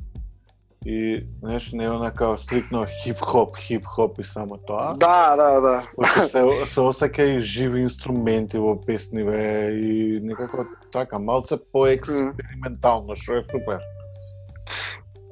И, 0.87 1.27
знаеш, 1.43 1.73
не 1.73 1.85
е 1.85 1.91
онака 1.91 2.37
стрикно 2.39 2.87
хип-хоп, 3.03 3.59
хип-хоп 3.59 4.21
и 4.21 4.25
само 4.25 4.57
тоа. 4.57 4.95
Да, 4.97 5.37
да, 5.37 5.61
да. 5.61 5.83
Пошто 5.97 6.29
се, 6.31 6.73
се 6.73 6.81
осеќа 6.81 7.27
и 7.35 7.41
живи 7.41 7.83
инструменти 7.83 8.63
во 8.63 8.77
песниве 8.87 9.75
и 9.75 10.21
некако 10.23 10.65
така, 10.95 11.19
малце 11.19 11.59
поекспериментално, 11.75 13.19
што 13.19 13.43
е 13.43 13.45
супер. 13.51 13.83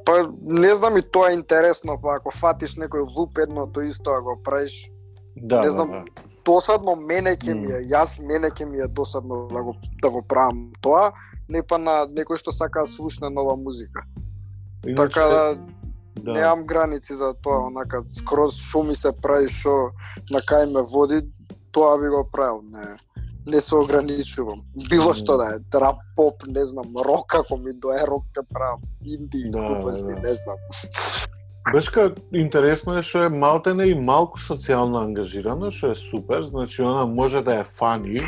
Па 0.04 0.28
не 0.42 0.74
знам 0.74 0.98
и 0.98 1.02
тоа 1.02 1.30
е 1.30 1.38
интересно, 1.38 1.96
па 2.02 2.18
ако 2.18 2.34
фатиш 2.34 2.76
некој 2.76 3.06
луп 3.16 3.38
едното 3.38 3.86
исто 3.86 4.18
а 4.18 4.20
го 4.20 4.36
правиш, 4.42 4.90
Да, 5.36 5.60
Не 5.60 5.66
да, 5.66 5.72
знам, 5.72 5.90
да. 5.90 6.04
досадно 6.44 6.96
мене 6.96 7.36
ќе 7.36 7.54
ми 7.54 7.72
е, 7.72 7.80
јас 7.92 8.16
мене 8.20 8.48
ќе 8.50 8.64
ми 8.64 8.80
е 8.80 8.88
досадно 8.88 9.46
да 9.52 9.62
го 9.62 9.76
да 10.02 10.10
го 10.10 10.22
правам 10.22 10.72
тоа, 10.80 11.12
не 11.48 11.62
па 11.62 11.78
на 11.78 12.06
некој 12.08 12.40
што 12.40 12.52
сака 12.52 12.86
да 12.86 12.86
слушне 12.86 13.30
нова 13.30 13.56
музика. 13.56 14.04
Иначе, 14.86 14.96
така 14.96 15.26
да, 15.28 15.56
да. 16.22 16.32
немам 16.32 16.66
граници 16.66 17.14
за 17.14 17.34
тоа, 17.34 17.66
онака 17.66 18.02
скроз 18.08 18.56
што 18.56 18.82
ми 18.82 18.94
се 18.94 19.12
прави, 19.12 19.48
што 19.48 19.92
на 20.32 20.40
кај 20.40 20.72
ме 20.72 20.82
води, 20.82 21.20
тоа 21.72 21.98
би 22.00 22.08
го 22.08 22.24
правил, 22.24 22.62
не 22.62 22.96
не 23.46 23.60
се 23.60 23.74
ограничувам. 23.74 24.60
Било 24.90 25.14
што 25.14 25.36
да 25.38 25.44
е, 25.54 25.58
рап, 25.78 26.00
поп, 26.16 26.42
не 26.46 26.64
знам, 26.66 26.96
рок 26.96 27.34
ако 27.34 27.56
ми 27.56 27.72
дое 27.72 28.02
рок 28.06 28.24
ќе 28.34 28.42
правам, 28.50 28.82
инди, 29.04 29.50
Да, 29.50 29.60
глупости, 29.60 30.14
да. 30.14 30.20
не 30.20 30.34
знам. 30.34 30.58
Бешка 31.72 32.14
интересно 32.32 32.98
е 32.98 33.02
што 33.02 33.24
е 33.26 33.28
малтене 33.32 33.88
и 33.90 33.94
малку 33.94 34.38
социјално 34.38 35.02
ангажирано, 35.02 35.70
што 35.74 35.90
е 35.90 35.98
супер, 35.98 36.42
значи 36.42 36.82
она 36.82 37.06
може 37.06 37.42
да 37.42 37.60
е 37.60 37.64
фани 37.64 38.20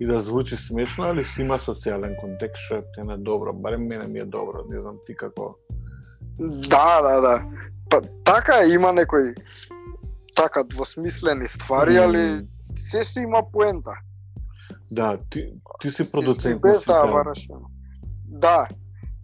и 0.00 0.06
да 0.06 0.20
звучи 0.20 0.56
смешно, 0.56 1.04
али 1.04 1.24
си 1.24 1.42
има 1.42 1.58
социјален 1.58 2.14
контекст, 2.20 2.62
што 2.66 2.80
е 2.80 2.84
тена 2.94 3.18
добро, 3.18 3.52
барем 3.52 3.86
мене 3.86 4.06
ми 4.06 4.18
е 4.18 4.24
добро, 4.24 4.64
не 4.70 4.80
знам 4.80 4.98
ти 5.06 5.16
како. 5.16 5.56
Да, 6.38 7.02
да, 7.02 7.20
да. 7.20 7.44
Па 7.90 8.00
така 8.24 8.60
е, 8.62 8.68
има 8.68 8.92
некои 8.92 9.34
така 10.36 10.64
двосмислени 10.64 11.48
ствари, 11.48 11.96
али 11.96 12.46
се 12.76 13.04
си 13.04 13.20
има 13.20 13.42
поента. 13.52 13.92
Да, 14.92 15.18
ти, 15.30 15.52
ти 15.80 15.90
си 15.90 16.12
продуцент 16.12 16.60
без 16.60 16.84
да 16.84 16.94
сите. 16.94 17.12
бараш. 17.12 17.48
Да. 18.24 18.68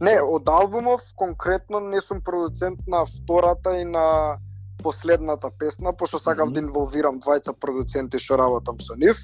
Не, 0.03 0.17
од 0.19 0.49
албумов 0.49 1.01
конкретно 1.17 1.81
не 1.81 2.01
сум 2.01 2.21
продуцент 2.21 2.81
на 2.87 3.05
втората 3.07 3.77
и 3.79 3.85
на 3.85 4.37
последната 4.83 5.51
песна, 5.59 5.93
пошто 5.93 6.19
сакав 6.19 6.47
Мгм. 6.47 6.55
да 6.55 6.61
инволвирам 6.61 7.21
двајца 7.21 7.53
продуценти 7.55 8.19
што 8.19 8.39
работам 8.39 8.81
со 8.81 8.97
нив. 8.99 9.17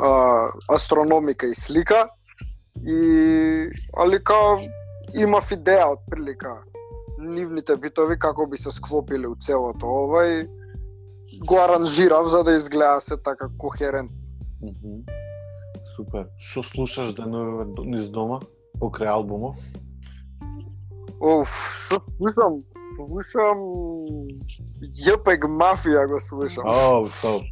А, 0.00 0.48
астрономика 0.68 1.46
и 1.46 1.54
слика. 1.54 2.08
И 2.86 3.70
али 3.96 4.18
као 4.20 4.58
имав 5.14 5.48
идеја 5.50 5.92
од 5.92 6.00
прилика 6.10 6.60
нивните 7.18 7.76
битови 7.76 8.18
како 8.18 8.46
би 8.46 8.58
се 8.58 8.70
склопиле 8.70 9.28
у 9.28 9.36
целото 9.36 9.86
ова 9.86 10.26
и 10.26 10.48
го 11.46 11.56
аранжирав 11.56 12.26
за 12.28 12.44
да 12.44 12.52
изгледа 12.56 13.00
се 13.00 13.16
така 13.16 13.48
кохерентно. 13.58 14.16
Мгм. 14.62 15.06
Супер. 15.96 16.26
Што 16.38 16.62
слушаш 16.62 17.14
деновиве 17.14 17.64
до- 17.64 17.84
низ 17.84 18.10
дома 18.10 18.40
покрај 18.80 19.08
албумов? 19.08 19.56
Оф, 21.20 21.50
што 21.78 22.00
слушам? 22.16 22.60
Слушам 22.94 23.60
Јепек 25.04 25.46
Мафија 25.50 26.06
го 26.10 26.20
слушам. 26.20 26.66
О, 26.66 27.02
топ. 27.22 27.42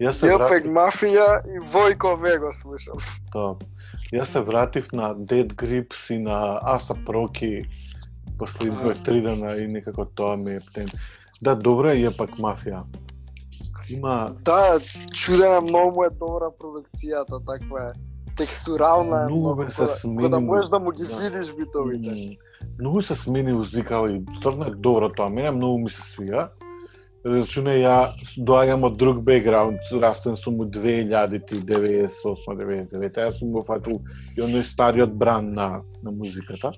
Јас 0.00 0.20
се 0.20 0.30
Јепек 0.30 0.64
вратив, 0.64 0.72
Мафија 0.72 1.26
и 1.44 1.60
Војко 1.72 2.14
Ве 2.20 2.38
го 2.38 2.52
слушам. 2.52 2.96
топ. 3.32 3.64
Јас 4.12 4.32
се 4.32 4.40
вратив 4.40 4.86
на 4.92 5.14
Dead 5.14 5.54
Grips 5.54 6.08
и 6.10 6.18
на 6.18 6.60
Аса 6.62 6.94
Проки 7.06 7.64
после 8.38 8.70
две 8.70 8.94
три 8.94 9.20
дена 9.20 9.52
и 9.56 9.66
некако 9.66 10.04
тоа 10.04 10.36
ми 10.36 10.54
е 10.54 10.60
птен. 10.60 10.88
Да, 11.42 11.54
добро 11.54 11.92
е 11.92 12.10
пак 12.16 12.30
мафија. 12.40 12.84
Има 13.90 14.34
Да, 14.44 14.78
чудена 15.14 15.60
многу 15.60 16.04
е 16.04 16.10
добра 16.10 16.50
продукцијата, 16.50 17.40
таква 17.46 17.90
е 17.90 17.92
текстурална, 18.40 19.22
е 19.22 19.26
Многу 19.26 19.54
бе 19.54 19.64
се 19.66 19.70
кога 19.76 19.86
да, 19.86 19.92
смени. 19.94 20.16
кога 20.16 20.28
да 20.28 20.40
можеш 20.40 20.68
да 20.68 20.78
му 20.78 20.90
ги 20.90 21.04
Да. 21.04 21.16
видиш 21.16 21.54
битовите. 21.54 22.38
многу 22.78 23.02
се 23.02 23.14
смени 23.14 23.54
узикал 23.54 24.08
и 24.08 24.22
стварно 24.38 24.64
е 24.64 24.70
добро 24.70 25.08
тоа. 25.08 25.28
Мене 25.28 25.50
многу 25.50 25.78
ми 25.78 25.90
се 25.90 26.02
свига. 26.02 26.48
Рачуне 27.20 27.76
ја 27.76 28.08
доаѓам 28.38 28.82
од 28.82 28.96
друг 28.96 29.20
бекграунд, 29.20 29.78
растен 29.92 30.36
сум 30.36 30.54
у 30.54 30.64
2000-98-99, 30.64 33.12
јас 33.12 33.38
сум 33.38 33.52
го 33.52 33.62
фатил 33.62 34.00
и 34.36 34.40
оној 34.40 34.62
стариот 34.64 35.12
бран 35.12 35.52
на, 35.52 35.82
на 36.02 36.10
музиката. 36.10 36.72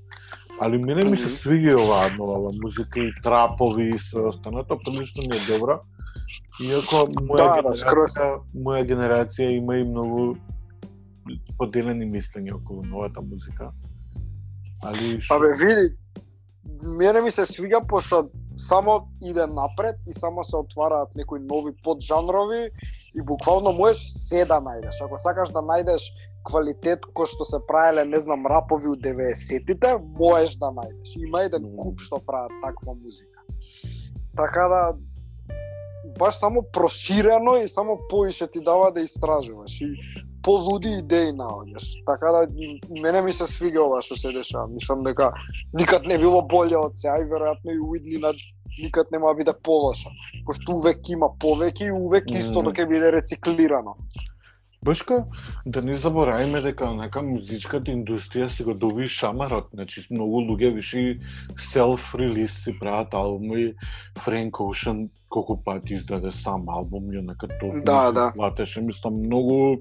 Али 0.60 0.78
мене 0.78 1.04
ми 1.04 1.16
се 1.16 1.26
Мгм. 1.26 1.36
свига 1.36 1.70
и 1.70 1.74
оваа 1.74 2.10
нова 2.18 2.50
музика 2.62 3.00
и 3.00 3.12
трапови 3.22 3.88
и 3.88 3.98
све 3.98 4.20
останато, 4.20 4.76
прилично 4.76 5.22
ми 5.22 5.36
е 5.36 5.52
добро. 5.52 5.80
Иако 6.62 6.96
моја 7.22 7.36
Да, 7.36 7.62
да, 7.62 7.68
генерација, 7.70 8.38
моја 8.56 8.86
генерација 8.86 9.50
има 9.52 9.76
и 9.76 9.84
многу 9.84 10.36
поделени 11.58 12.06
мислења 12.06 12.56
околу 12.56 12.84
новата 12.84 13.20
музика. 13.20 13.72
Али 14.82 15.20
што... 15.20 15.34
Абе, 15.34 15.54
види, 15.60 15.96
мене 16.82 17.20
ми 17.20 17.30
се 17.30 17.46
свига 17.46 17.80
пошто 17.88 18.28
само 18.56 19.08
иде 19.24 19.46
напред 19.46 19.96
и 20.08 20.14
само 20.14 20.44
се 20.44 20.56
отвараат 20.56 21.14
некои 21.14 21.40
нови 21.40 21.72
поджанрови 21.84 22.70
и 23.14 23.22
буквално 23.22 23.72
можеш 23.72 24.02
се 24.12 24.44
да 24.44 24.60
најдеш. 24.60 25.04
Ако 25.04 25.18
сакаш 25.18 25.52
да 25.52 25.62
најдеш 25.62 26.02
квалитет 26.48 27.06
кој 27.14 27.26
што 27.26 27.46
се 27.48 27.62
правеле, 27.66 28.04
не 28.04 28.20
знам, 28.20 28.46
рапови 28.46 28.88
у 28.88 28.96
90-тите, 28.96 29.96
можеш 30.18 30.58
да 30.58 30.72
најдеш. 30.74 31.16
Има 31.28 31.46
еден 31.46 31.70
куп 31.78 32.00
што 32.00 32.20
прават 32.26 32.52
таква 32.64 32.94
музика. 32.94 33.40
Така 34.36 34.68
да 34.68 34.82
баш 36.18 36.34
само 36.34 36.62
проширено 36.72 37.56
и 37.56 37.68
само 37.68 37.98
поише 38.10 38.46
ти 38.46 38.60
дава 38.60 38.92
да 38.92 39.00
истражуваш 39.00 39.80
и 39.80 39.96
полуди 40.42 40.92
идеи 40.98 41.32
наоѓаш. 41.36 42.04
Така 42.06 42.32
да 42.32 42.46
мене 43.02 43.22
ми 43.22 43.32
се 43.32 43.46
свига 43.46 43.82
ова 43.84 44.02
што 44.02 44.16
се 44.16 44.32
дешава. 44.32 44.68
Мислам 44.68 45.04
дека 45.04 45.32
никад 45.74 46.06
не 46.06 46.18
било 46.18 46.42
боле 46.42 46.76
од 46.76 46.98
сега 46.98 47.16
и 47.22 47.28
веројатно 47.30 47.76
и 47.76 47.80
Уидни 47.80 48.18
на 48.18 48.32
никад 48.78 49.10
нема 49.12 49.28
да 49.28 49.34
биде 49.34 49.52
полоша, 49.62 50.10
пошто 50.46 50.76
увек 50.76 51.08
има 51.08 51.28
повеќе 51.44 51.88
и 51.90 51.92
увек 51.92 52.30
истото 52.30 52.72
ќе 52.72 52.88
биде 52.88 53.12
рециклирано. 53.12 53.96
Башка, 54.84 55.24
да 55.66 55.82
не 55.82 55.94
забораваме 55.94 56.60
дека 56.60 56.88
нека 56.98 57.22
музичката 57.22 57.92
индустрија 57.94 58.48
си 58.50 58.64
го 58.66 58.74
доби 58.74 59.06
шамарот, 59.06 59.68
значи 59.74 60.02
многу 60.10 60.40
луѓе 60.42 60.72
виши 60.74 61.02
селф-релиз 61.70 62.56
си 62.64 62.74
прават 62.80 63.14
албуми, 63.14 63.74
Френк 64.24 64.60
Оушен 64.60 65.08
колку 65.28 65.56
пати 65.64 65.94
издаде 65.94 66.32
сам 66.32 66.68
албум, 66.68 67.12
и 67.12 67.22
нека 67.22 67.48
толку 67.60 67.76
Да, 67.84 68.06
се 68.08 68.14
да. 68.14 68.32
платеше, 68.34 68.80
мислам 68.80 69.22
многу 69.22 69.78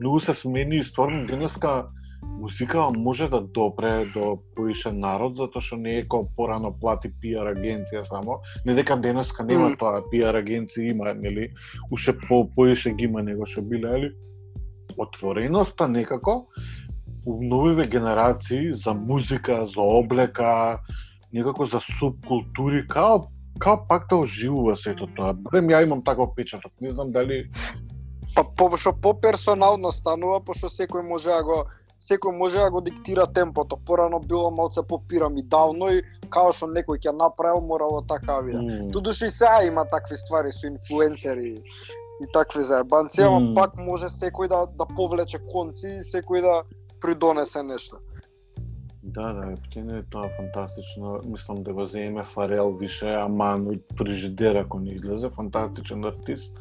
многу 0.00 0.20
се 0.20 0.34
смени 0.34 0.76
и 0.76 0.84
стварно 0.84 1.26
денеска 1.26 1.86
музика 2.22 2.90
може 2.96 3.28
да 3.28 3.40
допре 3.40 4.04
до 4.14 4.38
поише 4.56 4.92
народ 4.92 5.36
затоа 5.36 5.62
што 5.62 5.76
не 5.76 5.98
е 5.98 6.02
како 6.02 6.28
порано 6.36 6.72
плати 6.80 7.10
пиар 7.22 7.52
агенција 7.54 8.04
само, 8.08 8.40
не 8.66 8.74
дека 8.74 8.96
денеска 8.96 9.44
нема 9.44 9.68
Мм. 9.68 9.76
тоа, 9.78 10.02
пиар 10.10 10.34
агенции 10.34 10.90
има, 10.90 11.14
нели, 11.14 11.50
уште 11.90 12.16
по 12.28 12.48
поише 12.50 12.94
ги 12.94 13.04
има 13.04 13.22
него 13.22 13.46
што 13.46 13.62
биле, 13.62 13.88
али 13.88 14.12
отвореноста 14.98 15.88
некако 15.88 16.46
у 17.26 17.42
новиве 17.42 17.86
генерации 17.86 18.74
за 18.74 18.94
музика, 18.94 19.66
за 19.66 19.80
облека, 19.80 20.80
некако 21.32 21.66
за 21.66 21.80
субкултури, 21.80 22.86
као 22.86 23.22
као 23.58 23.86
пак 23.88 24.08
да 24.08 24.16
оживува 24.16 24.76
сето 24.76 25.06
тоа. 25.16 25.32
Барем 25.32 25.70
ја 25.70 25.82
имам 25.82 26.02
таков 26.04 26.34
печаток. 26.34 26.72
Не 26.80 26.90
знам 26.90 27.12
дали 27.12 27.46
Па 28.34 28.44
пошто 28.56 28.92
поперсонално 28.92 29.92
станува, 29.92 30.40
пошто 30.40 30.68
секој 30.72 31.04
може 31.04 31.28
да 31.28 31.42
го 31.44 31.56
секој 32.02 32.36
може 32.36 32.58
да 32.58 32.70
го 32.70 32.80
диктира 32.80 33.26
темпото. 33.26 33.76
Порано 33.86 34.20
било 34.20 34.50
малце 34.50 34.82
попирамидално 34.82 35.88
и 35.94 36.02
као 36.30 36.52
што 36.52 36.66
некој 36.66 36.98
ќе 36.98 37.16
направил 37.16 37.62
морало 37.62 38.02
така 38.02 38.40
да 38.40 38.42
биде. 38.42 38.58
М, 38.58 38.88
Додуше 38.90 39.26
и 39.26 39.30
сега 39.30 39.62
има 39.66 39.84
такви 39.84 40.16
ствари 40.16 40.52
со 40.52 40.66
инфлуенцери 40.66 41.62
и 42.22 42.26
такви 42.32 42.62
заебанци, 42.64 43.22
ама 43.22 43.40
Мм. 43.40 43.54
пак 43.54 43.78
може 43.78 44.06
секој 44.06 44.48
да 44.48 44.66
да 44.66 44.86
повлече 44.86 45.38
конци 45.52 45.88
и 45.98 46.02
секој 46.02 46.42
да 46.42 46.62
придонесе 47.00 47.62
нешто. 47.62 47.98
Да, 49.02 49.32
да, 49.32 49.52
Ептин 49.52 49.90
е 49.90 50.02
тоа 50.10 50.28
фантастично. 50.36 51.18
Мислам 51.26 51.62
да 51.62 51.72
го 51.72 51.84
земе 51.84 52.22
Фарел 52.22 52.70
више, 52.70 53.14
аман 53.14 53.66
од 53.66 53.82
фрижидер 53.98 54.54
ако 54.54 54.78
не 54.78 54.94
излезе, 54.94 55.30
фантастичен 55.30 56.04
артист. 56.04 56.54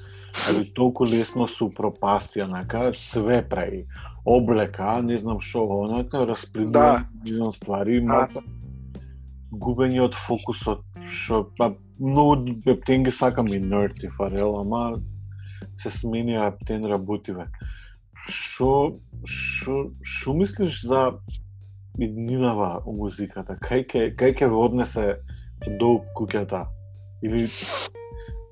Али 0.50 0.66
толку 0.74 1.06
лесно 1.06 1.48
се 1.48 1.64
упропастија, 1.68 2.48
нака 2.48 2.94
све 2.94 3.42
прави. 3.50 3.86
Облека, 4.26 5.02
не 5.02 5.18
знам 5.18 5.40
што, 5.42 5.66
онака 5.66 6.26
распредува 6.26 7.06
Да. 7.26 7.52
ствари, 7.54 7.98
и 7.98 8.02
малце 8.02 8.42
губење 9.52 10.02
од 10.06 10.16
фокусот, 10.28 10.84
што 11.12 11.44
па 11.58 11.74
многу 12.00 12.56
Ептин 12.72 13.04
ги 13.04 13.12
сакам 13.12 13.48
и 13.52 13.60
Нерд 13.60 14.04
и 14.04 14.10
Фарел, 14.18 14.56
ама 14.62 15.02
се 15.84 15.92
сменија 16.00 16.48
Ептин 16.54 16.88
работиве. 16.88 17.48
Што 18.30 19.00
што 19.26 19.92
што 20.02 20.34
мислиш 20.38 20.82
за 20.88 21.20
иднинава 22.00 22.82
у 22.86 22.96
музиката? 22.96 23.58
Кај 23.60 23.86
ќе 23.92 24.04
кај 24.16 24.38
ќе 24.40 24.50
ве 24.50 24.62
однесе 24.66 25.08
до 25.80 26.00
куќата? 26.16 26.66
Или 27.22 27.48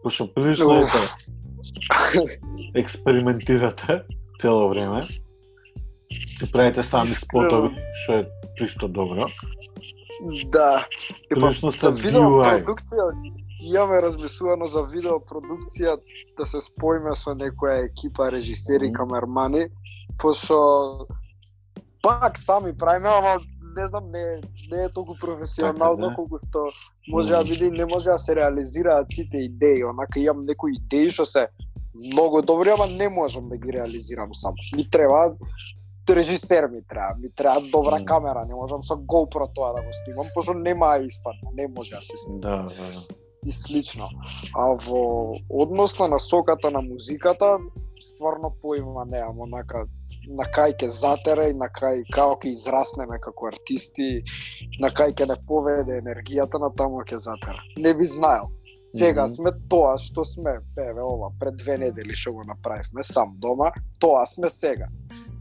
пошто 0.04 0.28
прилично 0.34 0.82
е. 0.82 1.39
експериментирате 2.76 4.02
цело 4.42 4.70
време. 4.70 5.04
Си 5.04 6.52
правите 6.52 6.84
сами 6.84 7.08
спотови, 7.08 7.76
што 8.04 8.14
е 8.14 8.28
чисто 8.58 8.88
добро. 8.88 9.28
Да. 10.46 10.88
И 11.32 11.40
па, 11.40 11.54
за 11.54 11.72
сте 11.72 11.92
видео 11.92 12.22
DIY. 12.22 12.66
продукција 12.66 13.06
имаме 13.62 14.02
размислувано 14.02 14.68
за 14.68 14.84
видео 14.84 15.20
продукција 15.20 15.98
да 16.38 16.46
се 16.46 16.62
споиме 16.64 17.16
со 17.16 17.36
некоја 17.36 17.86
екипа 17.86 18.32
режисери 18.32 18.92
камермани, 18.94 19.68
пошто 20.18 21.08
пак 22.02 22.38
сами 22.38 22.78
правиме, 22.78 23.10
ама 23.10 23.40
не 23.78 23.88
знам, 23.88 24.12
не, 24.12 24.42
не 24.72 24.84
е 24.84 24.90
толку 24.90 25.16
професионално 25.22 26.10
Така, 26.10 26.16
колку 26.16 26.38
што 26.40 26.70
може 27.08 27.34
да 27.34 27.44
биде 27.44 27.66
и 27.68 27.72
не 27.72 27.86
може 27.86 28.10
да 28.10 28.20
се 28.20 28.36
реализираат 28.36 29.12
сите 29.12 29.38
идеи, 29.38 29.84
онака 29.86 30.20
имам 30.20 30.46
некои 30.46 30.76
идеи 30.76 31.10
што 31.10 31.26
се 31.26 31.48
многу 32.14 32.42
добри, 32.42 32.70
ама 32.70 32.88
не 32.88 33.10
можам 33.10 33.50
да 33.50 33.58
ги 33.58 33.74
реализирам 33.74 34.34
сам. 34.34 34.54
Ми 34.76 34.90
треба 34.90 35.36
режисер 36.10 36.68
ми 36.68 36.82
треба, 36.90 37.16
ми 37.22 37.30
треба 37.36 37.62
добра 37.72 38.06
камера, 38.06 38.46
не 38.46 38.56
можам 38.56 38.82
со 38.84 38.98
GoPro 38.98 39.54
тоа 39.54 39.74
да 39.74 39.82
го 39.82 39.94
снимам, 39.94 40.28
пошто 40.34 40.54
нема 40.54 40.98
испадне, 40.98 41.50
не 41.54 41.68
може 41.68 41.92
да 41.96 42.02
се 42.02 42.18
снима 42.18 42.40
Да, 42.40 42.58
да, 42.58 42.70
да. 42.70 43.02
и 43.46 43.52
слично. 43.52 44.10
А 44.56 44.74
во 44.74 45.36
однос 45.50 46.00
на 46.00 46.08
насоката 46.08 46.72
на 46.72 46.82
музиката, 46.82 47.58
стварно 48.02 48.56
поима 48.62 49.06
немам, 49.06 49.40
онака 49.40 49.86
на 50.30 50.46
кај 50.46 50.76
ќе 50.78 50.88
затера 50.88 51.48
и 51.50 51.54
на 51.54 51.68
кај 51.70 52.04
како 52.14 52.38
ќе 52.38 52.52
израснеме 52.52 53.20
како 53.22 53.48
артисти, 53.48 54.22
на 54.80 54.90
кај 54.90 55.14
ќе 55.14 55.28
не 55.28 55.36
поведе 55.48 56.02
енергијата 56.02 56.60
на 56.62 56.70
таму 56.70 57.02
ќе 57.04 57.18
затера. 57.18 57.62
Не 57.78 57.94
би 57.94 58.06
знаел. 58.06 58.50
Сега 58.86 59.24
Мгм. 59.24 59.34
сме 59.34 59.52
тоа 59.70 59.98
што 59.98 60.26
сме, 60.26 60.52
еве 60.78 61.02
ова, 61.02 61.30
пред 61.40 61.58
две 61.58 61.78
недели 61.78 62.14
што 62.14 62.34
го 62.34 62.44
направивме 62.44 63.04
сам 63.04 63.34
дома, 63.38 63.72
тоа 64.00 64.26
сме 64.26 64.50
сега. 64.50 64.88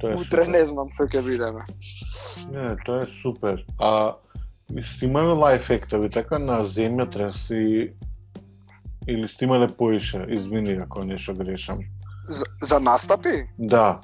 Тоа 0.01 0.12
е 0.12 0.14
Утре 0.14 0.44
супер. 0.44 0.48
не 0.48 0.64
знам 0.66 0.88
што 0.90 1.05
ќе 1.05 1.22
бидеме. 1.22 1.62
Не, 2.51 2.77
тоа 2.85 3.03
е 3.03 3.07
супер. 3.22 3.64
А 3.79 4.16
сте 4.85 5.07
имале 5.07 5.33
лайф 5.35 5.70
ектови 5.70 6.11
така 6.11 6.38
на 6.38 6.66
земјотрес 6.66 7.51
и 7.51 7.92
или 9.09 9.29
сте 9.29 9.44
имале 9.44 9.66
поише, 9.68 10.27
извини 10.29 10.72
ако 10.72 11.05
нешто 11.05 11.35
грешам. 11.35 11.79
За, 12.29 12.44
за 12.62 12.81
настапи? 12.81 13.48
Да. 13.59 14.01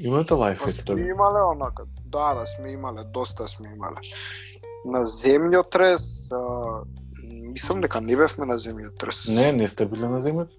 Имате 0.00 0.34
лайф 0.34 0.58
Па 0.58 0.70
сме 0.70 1.00
имале 1.00 1.40
онака, 1.52 1.84
да, 2.04 2.34
да, 2.34 2.46
сме 2.46 2.70
имале, 2.70 3.04
доста 3.04 3.48
сме 3.48 3.68
имале. 3.72 3.96
На 4.84 5.06
земјотрес, 5.06 6.04
а, 6.36 6.84
мислам 7.52 7.80
дека 7.80 8.00
не 8.00 8.16
бевме 8.16 8.46
на 8.46 8.58
земјотрес. 8.58 9.34
Не, 9.34 9.52
не 9.52 9.68
сте 9.68 9.86
биле 9.86 10.08
на 10.08 10.20
земјата? 10.20 10.52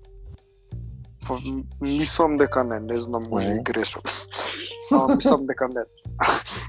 Па, 1.28 1.38
мислам 1.82 2.38
дека 2.38 2.64
не, 2.64 2.80
не 2.80 3.02
знам, 3.02 3.30
може 3.30 3.52
и 3.52 3.64
грешам. 3.64 4.02
Ама 4.92 5.16
мислам 5.16 5.46
дека 5.46 5.68
не. 5.68 5.84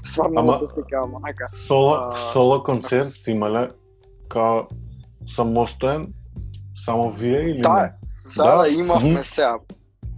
Стварно 0.05 0.41
не 0.41 0.53
се 0.53 0.65
сеќавам, 0.65 1.15
онака. 1.17 1.47
Соло, 1.67 1.93
А, 1.95 2.33
соло 2.33 2.63
концерт 2.63 3.13
сте 3.13 3.31
имале 3.31 3.71
као 4.29 4.67
самостоен, 5.35 6.13
само 6.85 7.11
вие 7.11 7.41
или 7.49 7.61
Да, 7.61 7.73
не? 7.73 7.93
да, 8.37 8.43
Да? 8.43 8.57
да, 8.57 8.69
имавме 8.69 9.13
Мгм. 9.13 9.23
сега. 9.23 9.57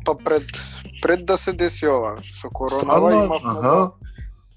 Па 0.05 0.15
пред 0.15 0.43
пред 1.01 1.25
да 1.25 1.37
се 1.37 1.53
деси 1.53 1.87
ова, 1.87 2.17
со 2.23 2.49
коронава 2.49 3.09
Стварно? 3.11 3.25
имавме 3.25 3.59
Аха. 3.59 3.91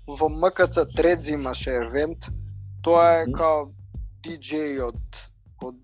во 0.07 0.29
МКЦ 0.29 0.79
Трец 0.97 1.29
имаше 1.29 1.71
евент. 1.73 2.19
Тоа 2.83 3.23
е 3.23 3.33
као 3.33 3.69
диџеи 4.23 4.81
од 4.81 5.01
од 5.65 5.75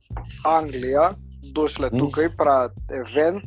Англија 0.45 1.15
дошле 1.53 1.89
Мгм. 1.89 1.99
тука 1.99 2.25
и 2.25 2.29
прават 2.29 2.73
евент 2.91 3.45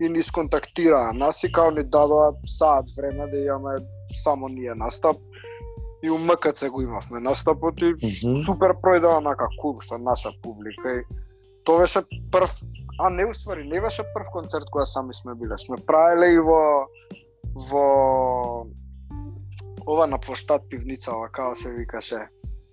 и 0.00 0.08
ни 0.08 0.22
сконтактираа 0.22 1.12
нас 1.12 1.44
и 1.44 1.52
као 1.52 1.70
ни 1.70 1.82
дадоа 1.84 2.32
саат 2.46 2.84
време 2.96 3.26
да 3.26 3.38
имаме 3.38 3.84
само 4.14 4.48
ние 4.48 4.74
настап. 4.74 5.16
И 6.02 6.10
у 6.10 6.18
МКЦ 6.18 6.68
го 6.68 6.82
имавме 6.82 7.20
настапот 7.20 7.80
и 7.80 7.92
Мгм. 7.92 8.36
супер 8.36 8.72
пројде 8.74 9.08
онака 9.08 9.48
кул 9.60 9.80
со 9.80 9.98
наша 9.98 10.32
публика 10.42 10.96
и 10.96 11.02
тоа 11.64 11.78
беше 11.78 12.00
прв 12.32 12.50
а 13.02 13.10
не 13.10 13.26
уствари 13.26 13.64
не 13.68 13.80
беше 13.80 14.04
прв 14.14 14.28
концерт 14.32 14.68
која 14.72 14.84
сами 14.84 15.14
сме 15.14 15.34
биле. 15.34 15.58
Сме 15.58 15.76
правеле 15.86 16.32
и 16.34 16.38
во 16.38 16.60
во 17.70 17.86
ова 19.86 20.06
на 20.06 20.18
площад 20.18 20.68
пивница 20.68 21.14
ова 21.16 21.28
како 21.28 21.54
се 21.54 21.72
викаше 21.72 22.28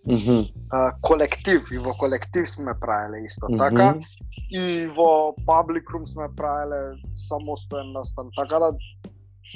Мгм. 0.07 0.43
а, 0.71 0.91
колектив 1.01 1.71
и 1.71 1.77
во 1.77 1.93
колектив 1.93 2.49
сме 2.49 2.73
правеле 2.79 3.25
исто 3.25 3.47
така 3.57 3.95
и 4.51 4.87
во 4.87 5.35
Public 5.47 5.91
Room 5.91 6.05
сме 6.05 6.27
правеле 6.35 6.95
самостоен 7.15 7.91
настан. 7.91 8.29
Така 8.35 8.59
да 8.59 8.71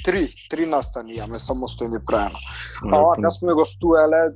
три 0.05 0.27
три 0.49 0.65
настани 0.65 1.15
имаме 1.15 1.39
самостојни 1.39 1.99
правено. 2.05 2.37
А 2.91 2.99
вака 2.99 3.31
сме 3.31 3.53
гостуеле, 3.53 4.31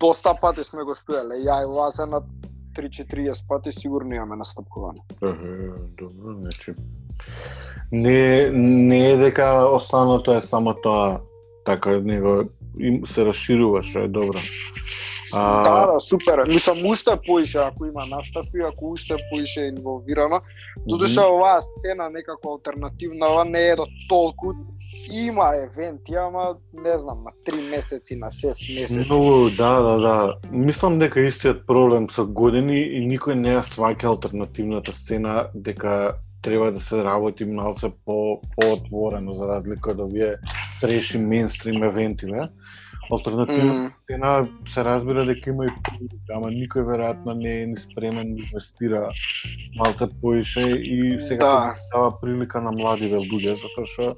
доста 0.00 0.34
пати 0.40 0.64
сме 0.64 0.82
гостуеле. 0.82 1.34
Ја 1.46 1.62
и 1.62 1.66
Лазе 1.66 2.06
на 2.06 2.22
3-40 2.76 3.48
пати 3.48 3.72
сигурно 3.72 4.14
имаме 4.14 4.36
настапуване. 4.36 4.98
Ехе, 5.22 5.70
добро, 5.98 6.34
значи 6.34 6.74
не 7.92 8.50
не 8.50 9.10
е 9.10 9.16
дека 9.16 9.68
останато 9.72 10.34
е 10.34 10.40
само 10.40 10.74
тоа 10.74 11.20
така 11.64 12.00
него 12.00 12.42
им 12.78 13.06
се 13.06 13.24
расширува 13.24 13.82
што 13.82 14.04
е 14.04 14.08
добро. 14.08 14.38
А, 15.32 15.62
Да, 15.62 15.92
да, 15.92 16.00
супер. 16.00 16.44
Мислам, 16.48 16.86
уште 16.86 17.10
поише, 17.26 17.58
ако 17.58 17.86
има 17.86 18.02
настави, 18.06 18.62
ако 18.68 18.90
уште 18.90 19.16
поише 19.32 19.60
е 19.60 19.68
инволвирано. 19.68 20.40
Додуше 20.86 21.20
оваа 21.20 21.62
сцена 21.62 22.10
некако 22.10 22.48
алтернативна, 22.48 23.26
ова 23.26 23.44
не 23.44 23.68
е 23.68 23.76
до 23.76 23.86
толку. 24.08 24.52
Има 25.12 25.52
евенти, 25.56 26.14
ама 26.14 26.56
не 26.84 26.98
знам, 26.98 27.24
на 27.24 27.30
3 27.46 27.70
месеци, 27.70 28.16
на 28.16 28.26
6 28.26 28.80
месеци. 28.80 29.08
Многу, 29.08 29.50
да, 29.56 29.80
да, 29.80 29.98
да. 29.98 30.34
Мислам 30.50 30.98
дека 30.98 31.20
истиот 31.20 31.66
проблем 31.66 32.10
со 32.10 32.26
години 32.26 32.78
и 32.78 33.02
никој 33.08 33.34
не 33.34 33.56
ја 33.56 33.64
сваќа 33.64 34.06
алтернативната 34.06 34.92
сцена 34.92 35.48
дека 35.54 36.16
треба 36.42 36.70
да 36.72 36.80
се 36.80 37.04
работи 37.04 37.44
малце 37.44 37.90
по 38.04 38.40
поотворено 38.56 39.34
за 39.34 39.48
разлика 39.48 39.90
од 39.90 40.00
овие 40.00 40.36
треши 40.80 41.18
мейнстрим 41.18 41.82
евентиве. 41.82 42.48
Алтернативната 43.10 43.80
Мм, 43.80 43.92
сцена 44.02 44.48
се 44.74 44.84
разбира 44.84 45.24
дека 45.24 45.50
има 45.50 45.66
и 45.66 45.70
публика, 45.84 46.34
ама 46.34 46.50
никој 46.50 46.82
веројатно 46.88 47.34
не 47.38 47.52
е 47.62 47.66
ни 47.66 47.76
спремен 47.76 48.34
да 48.34 48.42
инвестира 48.42 49.10
малце 49.76 50.08
поише 50.20 50.60
и 50.74 51.18
сега 51.28 51.46
Да. 51.46 51.60
да. 51.60 51.74
дава 51.94 52.20
прилика 52.20 52.60
на 52.60 52.72
младиве 52.72 53.18
луѓе, 53.18 53.54
затоа 53.62 53.84
што 53.84 54.16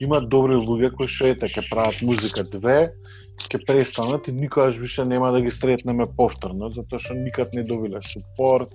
има 0.00 0.20
добри 0.20 0.58
луѓе 0.58 0.92
кои 0.96 1.06
што 1.06 1.30
ете 1.30 1.46
ќе 1.46 1.62
прават 1.70 2.02
музика 2.02 2.42
две, 2.44 2.92
ќе 3.38 3.62
престанат 3.66 4.28
и 4.28 4.32
никогаш 4.32 4.76
више 4.82 5.04
нема 5.04 5.30
да 5.32 5.40
ги 5.40 5.50
сретнеме 5.50 6.06
повторно, 6.16 6.68
затоа 6.68 6.98
што 6.98 7.14
никад 7.14 7.54
не 7.54 7.62
добиле 7.62 8.02
супорт 8.02 8.74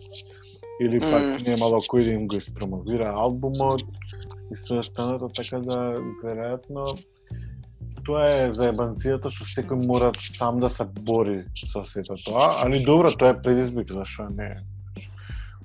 или 0.79 0.99
пак 0.99 1.23
Мм. 1.23 1.43
немало 1.47 1.83
кој 1.83 2.03
да 2.07 2.11
им 2.15 2.27
го 2.27 2.39
испромовира 2.39 3.11
албумот 3.11 3.83
и 4.51 4.55
се 4.55 4.79
останато, 4.79 5.27
така 5.35 5.59
да 5.59 5.99
веројатно 6.23 6.87
тоа 8.09 8.25
е 8.25 8.49
заебанцијата 8.57 9.29
што 9.29 9.45
секој 9.45 9.85
мора 9.85 10.09
сам 10.17 10.57
да 10.59 10.69
се 10.69 10.85
бори 11.01 11.43
со 11.53 11.83
сето 11.85 12.15
тоа, 12.17 12.47
али 12.63 12.81
добро, 12.81 13.11
тоа 13.13 13.29
е 13.29 13.41
предизвик, 13.41 13.91
зашо 13.93 14.29
не? 14.31 14.49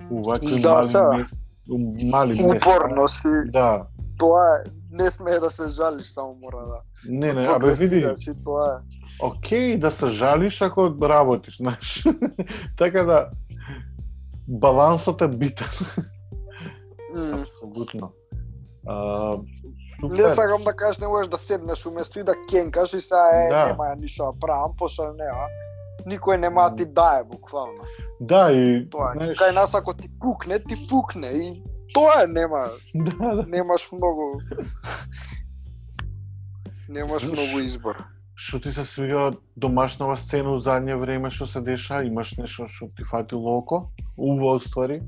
У 0.09 0.21
вакви 0.21 0.61
Да, 0.61 0.73
мали 0.75 1.17
мес- 1.17 1.33
у 1.69 1.77
мали 2.11 2.33
места. 2.35 2.69
Упорност 2.69 3.25
и 3.25 3.51
Да. 3.51 3.87
тоа 4.17 4.43
е, 4.55 4.69
не 4.91 5.11
смее 5.11 5.39
да 5.39 5.49
се 5.49 5.67
жалиш, 5.67 6.07
само 6.07 6.35
мора 6.35 6.57
да 6.59 6.79
Не, 7.09 7.33
не, 7.33 7.47
абе 7.47 7.73
види, 7.73 8.05
тоа 8.43 8.67
е. 8.71 8.77
окей 9.21 9.77
да 9.77 9.91
се 9.91 10.07
жалиш 10.07 10.61
ако 10.61 10.93
работиш, 11.01 11.57
знаеш. 11.57 12.03
така 12.77 13.03
да 13.03 13.29
балансот 14.47 15.21
е 15.21 15.27
битен, 15.27 15.67
Мм. 17.15 17.41
апсолутно. 17.41 18.11
А, 18.87 19.33
Не 20.03 20.09
супер. 20.17 20.29
сакам 20.29 20.63
да 20.63 20.73
кажеш 20.73 20.99
не 20.99 21.07
можеш 21.07 21.27
да 21.29 21.37
седнеш 21.37 21.85
уместо 21.85 22.19
и 22.19 22.23
да 22.23 22.33
кенкаш 22.49 22.93
и 22.93 23.01
сега 23.01 23.29
е, 23.33 23.49
Да. 23.49 23.65
нема 23.67 23.83
ја 23.83 23.99
ништо 23.99 24.31
да 24.31 24.39
правам, 24.39 24.71
пошто 24.77 25.13
нема. 25.13 25.47
Никој 26.05 26.37
нема 26.37 26.69
да 26.69 26.75
ти 26.75 26.85
дае 26.85 27.23
буквално. 27.23 27.81
Да, 28.21 28.51
и 28.51 28.89
Тоа 28.89 29.13
знаеш, 29.15 29.37
Кај 29.37 29.51
нас 29.51 29.75
ако 29.75 29.93
ти 29.93 30.09
пукне, 30.19 30.59
ти 30.59 30.75
пукне 30.89 31.27
и 31.27 31.63
тоа 31.93 32.27
нема, 32.27 32.69
да, 32.95 33.35
да. 33.35 33.43
немаш 33.47 33.91
многу 33.91 34.39
немаш 36.89 37.23
многу 37.23 37.59
избор. 37.59 37.95
Што 38.35 38.59
ти 38.59 38.73
се 38.73 38.85
свига 38.85 39.31
домашнава 39.57 40.17
сцена 40.19 40.51
у 40.51 40.59
задње 40.59 40.95
време 40.99 41.29
што 41.31 41.47
се 41.47 41.61
деша? 41.61 42.03
Имаш 42.03 42.35
нешто 42.37 42.67
што 42.67 42.89
ти 42.97 43.03
фатило 43.07 43.57
око? 43.57 43.89
Уво 44.17 44.59
ствари? 44.59 44.99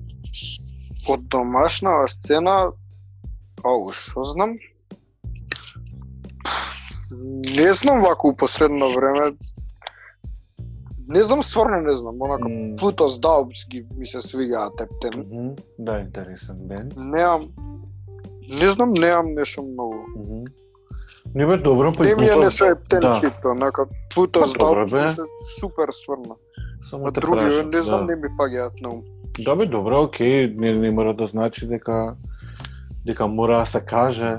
Од 1.10 1.28
домашнава 1.28 2.08
сцена, 2.08 2.72
ау, 3.64 3.92
што 3.92 4.24
знам? 4.24 4.56
Не 7.58 7.74
знам 7.74 8.02
вако 8.02 8.28
у 8.28 8.36
последно 8.36 8.90
време. 8.90 9.34
Не 11.10 11.22
знам, 11.22 11.44
стварно 11.44 11.82
не 11.82 11.98
знам. 11.98 12.22
Онака 12.22 12.50
М, 12.50 12.76
Плутос 12.76 13.20
Даубс 13.20 13.68
ги 13.70 13.86
ми 13.98 14.08
се 14.08 14.22
свигаат 14.22 14.82
ептен. 14.82 15.22
мгм, 15.22 15.56
Да, 15.80 16.00
интересен 16.00 16.56
бенд. 16.60 16.94
Немам 16.98 17.48
Не 18.52 18.70
знам, 18.70 18.92
немам 18.92 19.34
нешто 19.34 19.64
многу. 19.64 19.96
Мгм. 20.18 20.44
Не 21.36 21.46
бе 21.46 21.58
добро, 21.58 21.94
па 21.94 22.04
Не 22.04 22.16
ми 22.16 22.26
е 22.26 22.36
нешто 22.36 22.66
ептен 22.66 23.00
да. 23.00 23.20
хит, 23.20 23.46
онака 23.46 23.86
Плутос 24.16 24.54
Па, 24.54 24.60
добро, 24.60 24.86
Даубс 24.86 24.94
ми 24.96 25.10
се 25.10 25.22
супер 25.60 25.90
сврна. 25.92 26.36
Само 26.90 27.08
А 27.08 27.12
те 27.12 27.20
други, 27.20 27.40
прашам, 27.40 27.70
не 27.70 27.82
знам, 27.82 28.00
да. 28.00 28.06
не 28.06 28.16
ми 28.16 28.28
паѓаат 28.30 28.82
на 28.82 28.90
ум. 28.90 29.04
Да 29.40 29.56
бе, 29.56 29.66
добро, 29.66 30.02
окей, 30.02 30.56
не, 30.58 30.74
не 30.74 30.92
мора 30.92 31.14
да 31.14 31.26
значи 31.28 31.68
дека 31.68 32.16
дека 33.06 33.28
мора 33.28 33.60
да 33.60 33.66
се 33.66 33.80
каже 33.82 34.38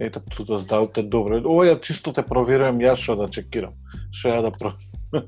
ето 0.00 0.20
туто 0.20 0.58
здавте 0.58 1.02
добро. 1.02 1.40
Ова 1.44 1.66
ја 1.68 1.80
чисто 1.80 2.12
те 2.12 2.22
проверувам 2.22 2.80
јас 2.80 3.02
што 3.02 3.16
да 3.20 3.28
чекирам. 3.28 3.74
Што 4.10 4.28
ја 4.28 4.42
да 4.48 4.50
про... 4.50 4.72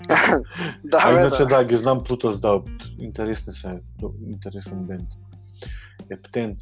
Да, 0.84 0.98
а 1.02 1.12
иначе 1.12 1.44
да. 1.44 1.46
да, 1.46 1.64
ги 1.64 1.76
знам 1.76 2.04
Плутос 2.04 2.38
Даут. 2.40 2.70
Интересни 2.98 3.54
се, 3.54 3.70
интересен 4.26 4.86
бенд. 4.86 5.08
Ептен. 6.10 6.56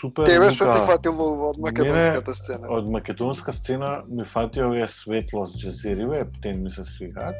Супер 0.00 0.24
Тебе 0.26 0.50
што 0.50 0.72
ти 0.72 0.80
фатило 0.88 1.50
од 1.50 1.58
македонската 1.60 2.34
сцена? 2.34 2.68
Од 2.72 2.88
македонска 2.90 3.52
сцена 3.52 4.02
ми 4.08 4.24
фати 4.24 4.62
овие 4.62 4.88
светлост 4.88 5.58
джезериве, 5.58 6.20
Ептен 6.24 6.62
ми 6.62 6.70
се 6.72 6.84
свигаат. 6.84 7.36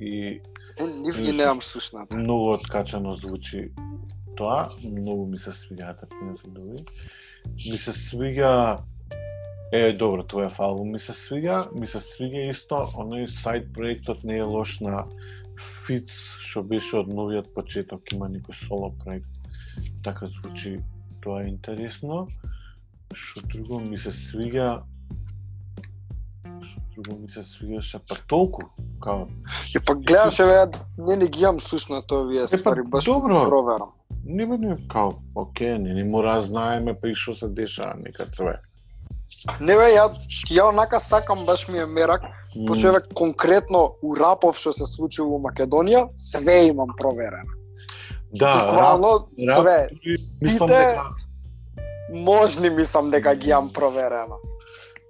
И 0.00 0.40
Нив 1.04 1.20
ги 1.20 1.32
немам 1.32 1.62
слушнат. 1.62 2.10
многу 2.12 2.50
откачано 2.54 3.14
звучи 3.14 3.72
тоа, 4.36 4.68
многу 4.84 5.26
ми 5.26 5.38
се 5.38 5.52
свигаат 5.52 6.02
Ептен 6.02 6.36
се 6.36 6.48
добри. 6.48 6.78
Ми 7.46 7.78
се 7.78 7.92
свига 7.92 8.78
Е, 9.72 9.92
добро, 9.92 10.24
тоа 10.26 10.46
е 10.46 10.54
албум 10.58 10.90
ми 10.90 11.00
се 11.00 11.12
свига, 11.12 11.62
ми 11.74 11.86
се 11.86 12.00
свига 12.02 12.40
исто 12.50 12.90
оној 12.98 13.28
сайт 13.30 13.68
проектот 13.70 14.24
не 14.26 14.40
е 14.42 14.42
лош 14.42 14.80
на 14.82 15.04
Фиц, 15.86 16.10
што 16.42 16.62
беше 16.66 16.96
од 17.04 17.10
новиот 17.12 17.52
почеток, 17.54 18.02
има 18.10 18.26
некој 18.32 18.56
соло 18.66 18.90
проект. 19.04 19.30
Така 20.02 20.26
звучи, 20.26 20.80
тоа 21.22 21.44
е 21.44 21.52
интересно. 21.52 22.26
Што 23.14 23.46
друго 23.46 23.78
ми 23.78 23.98
се 23.98 24.10
свига 24.10 24.82
Што 26.42 26.82
друго 26.96 27.20
ми 27.22 27.30
се 27.30 27.46
свигаше, 27.46 28.02
па 28.08 28.18
толку, 28.26 28.66
као. 28.98 29.28
И 29.70 29.78
па 29.86 29.94
гледаш 29.94 30.40
еве, 30.40 30.66
не 30.98 31.16
не 31.16 31.30
ги 31.30 31.46
имам 31.46 31.60
слушнат 31.60 32.10
овие 32.10 32.50
па, 32.50 32.58
ствари, 32.58 32.82
баш 32.82 33.04
добро. 33.06 33.46
проверам. 33.46 33.94
Не 34.24 34.46
бе 34.46 34.58
не 34.58 34.76
као, 34.88 35.12
окей, 35.34 35.78
не, 35.78 35.94
не 35.94 36.04
мора 36.04 36.40
знаеме 36.40 36.94
па 36.94 37.08
и 37.08 37.14
што 37.14 37.34
се 37.34 37.48
деша 37.48 37.94
некад 37.96 38.34
све. 38.36 38.58
Не 39.60 39.76
бе, 39.78 39.94
ја, 39.94 40.10
ја 40.50 40.68
онака 40.68 41.00
сакам 41.00 41.46
баш 41.46 41.68
ми 41.68 41.78
е 41.78 41.86
мерак, 41.86 42.22
М, 42.56 42.66
пошто 42.66 42.88
еве 42.88 43.00
конкретно 43.14 43.94
у 44.02 44.14
рапов 44.14 44.58
што 44.58 44.72
се 44.72 44.86
случува 44.86 45.38
во 45.38 45.40
Македонија, 45.48 46.08
све 46.16 46.66
имам 46.68 46.92
проверено. 46.98 47.54
Да, 48.34 48.54
рап, 48.54 48.66
Буквално 48.68 49.12
рап, 49.48 49.62
све. 49.62 49.88
мислам 50.42 50.68
Сите 50.68 50.84
дека 50.84 51.04
можни 52.12 52.70
мислам 52.70 53.10
дека 53.10 53.34
ги 53.34 53.50
имам 53.50 53.72
проверено. 53.72 54.36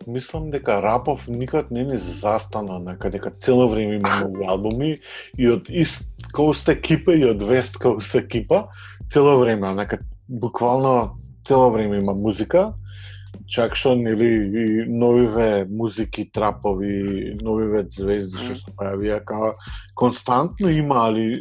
Мислам 0.06 0.50
дека 0.50 0.82
Рапов 0.82 1.28
никад 1.28 1.70
не 1.70 1.84
ни 1.84 1.96
застана 1.96 2.78
некаде 2.78 3.18
дека 3.18 3.30
цело 3.40 3.68
време 3.68 3.94
има 3.94 4.08
многу 4.16 4.44
албуми 4.48 5.00
и 5.38 5.48
од 5.48 5.68
East 5.68 6.04
Coast 6.32 6.72
екипа 6.72 7.12
и 7.12 7.24
од 7.24 7.42
West 7.42 7.76
Coast 7.76 8.16
екипа 8.16 8.68
цело 9.12 9.38
време, 9.38 9.74
нека 9.74 9.98
буквално 10.28 11.10
цело 11.46 11.70
време 11.70 11.98
има 11.98 12.14
музика. 12.14 12.72
Чак 13.50 13.74
што 13.74 13.94
нели 13.98 14.26
и 14.26 14.64
новиве 14.86 15.66
музики, 15.70 16.30
трапови, 16.34 17.34
новиве 17.42 17.84
звезди 17.90 18.38
што 18.38 18.56
се 18.58 18.74
појавија 18.78 19.20
као 19.26 19.52
константно 19.98 20.70
има, 20.70 21.06
али 21.10 21.34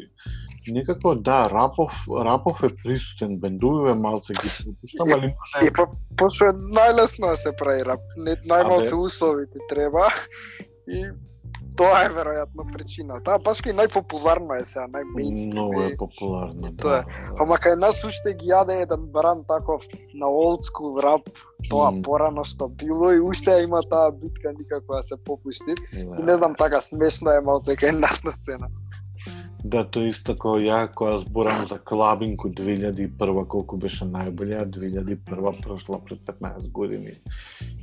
некако 0.69 1.15
да, 1.15 1.49
Рапов, 1.49 1.91
Рапов 2.09 2.63
е 2.63 2.69
присутен, 2.83 3.37
бендувиве 3.37 3.93
малце 3.93 4.33
ги 4.33 4.49
пропуштам, 4.57 5.13
али 5.17 5.33
може 5.33 5.67
И 5.67 5.73
па 5.73 5.85
пошто 6.17 6.49
е 6.49 6.53
најлесно 6.53 7.33
да 7.33 7.37
се 7.37 7.53
прави 7.57 7.85
рап, 7.85 8.01
не 8.17 8.37
најмалце 8.49 8.93
услови 8.93 9.45
ти 9.49 9.61
треба 9.69 10.09
и 10.87 11.05
тоа 11.79 12.03
е 12.03 12.09
веројатно 12.11 12.65
причината. 12.73 13.35
А 13.37 13.41
баш 13.43 13.61
кај 13.63 13.75
најпопуларно 13.77 14.57
е 14.59 14.65
сега, 14.67 14.87
најмейнстрим. 14.97 15.55
Многу 15.55 15.83
е. 15.85 15.95
популарно, 15.99 16.73
тоа 16.81 16.99
е. 16.99 17.03
да. 17.07 17.37
Ама 17.45 17.59
кај 17.63 17.77
нас 17.79 18.03
уште 18.07 18.33
ги 18.39 18.51
јаде 18.51 18.81
еден 18.83 19.07
бран 19.13 19.45
таков 19.47 19.87
на 20.13 20.27
old 20.27 20.67
school 20.67 20.99
рап, 21.03 21.29
тоа 21.69 21.91
Мм. 21.91 22.03
порано 22.03 22.43
што 22.43 22.67
било 22.67 23.13
и 23.15 23.23
уште 23.23 23.61
има 23.63 23.81
таа 23.87 24.11
битка 24.11 24.53
никако 24.57 24.99
да 24.99 25.03
се 25.03 25.17
попушти. 25.17 25.77
И 25.95 26.23
не 26.23 26.35
знам 26.35 26.55
така 26.55 26.81
смешно 26.81 27.31
е 27.31 27.41
малце 27.41 27.79
кај 27.79 27.95
нас 27.99 28.23
на 28.23 28.31
сцена. 28.35 28.67
Да, 29.63 29.83
тоа 29.83 30.07
исто 30.07 30.35
како 30.35 30.55
ја 30.63 30.85
кога 30.95 31.17
зборам 31.19 31.57
за 31.67 31.77
клабинг 31.83 32.45
од 32.47 32.53
2001 32.55 33.47
колку 33.51 33.77
беше 33.77 34.05
најболја, 34.07 34.63
2001 34.71 35.63
прошла 35.63 35.99
пред 35.99 36.23
15 36.27 36.71
години. 36.71 37.17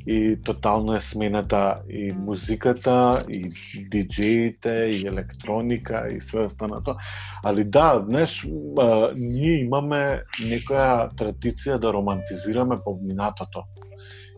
И 0.07 0.37
тотално 0.45 0.95
е 0.95 1.01
смената 1.01 1.83
и 1.91 2.13
музиката, 2.13 3.25
и 3.29 3.51
диджеите, 3.91 4.91
и 4.93 5.07
електроника, 5.07 6.09
и 6.09 6.21
све 6.21 6.41
останато. 6.41 6.97
Али 7.45 7.65
да, 7.65 8.05
знаеш, 8.09 8.47
а, 8.79 9.11
ние 9.17 9.61
имаме 9.61 10.23
некоја 10.41 11.11
традиција 11.11 11.79
да 11.79 11.93
романтизираме 11.93 12.79
поминатото. 12.85 13.65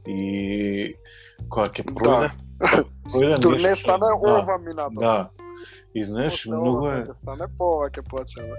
И 0.06 0.94
кога 1.48 1.66
ќе 1.66 1.84
пројде, 1.84 2.30
Да. 2.58 2.82
пројде 3.12 3.40
Тур 3.42 3.56
не 3.56 3.62
нешто- 3.62 3.76
стане 3.76 4.08
да, 4.08 4.14
ова 4.16 4.58
минато. 4.58 4.94
Да. 4.94 5.28
И 5.94 6.04
знаеш, 6.04 6.46
многу 6.46 6.88
е 6.88 7.04
стане 7.14 7.44
по 7.58 7.64
ова 7.76 7.90
ќе 7.90 8.08
плачеме. 8.08 8.56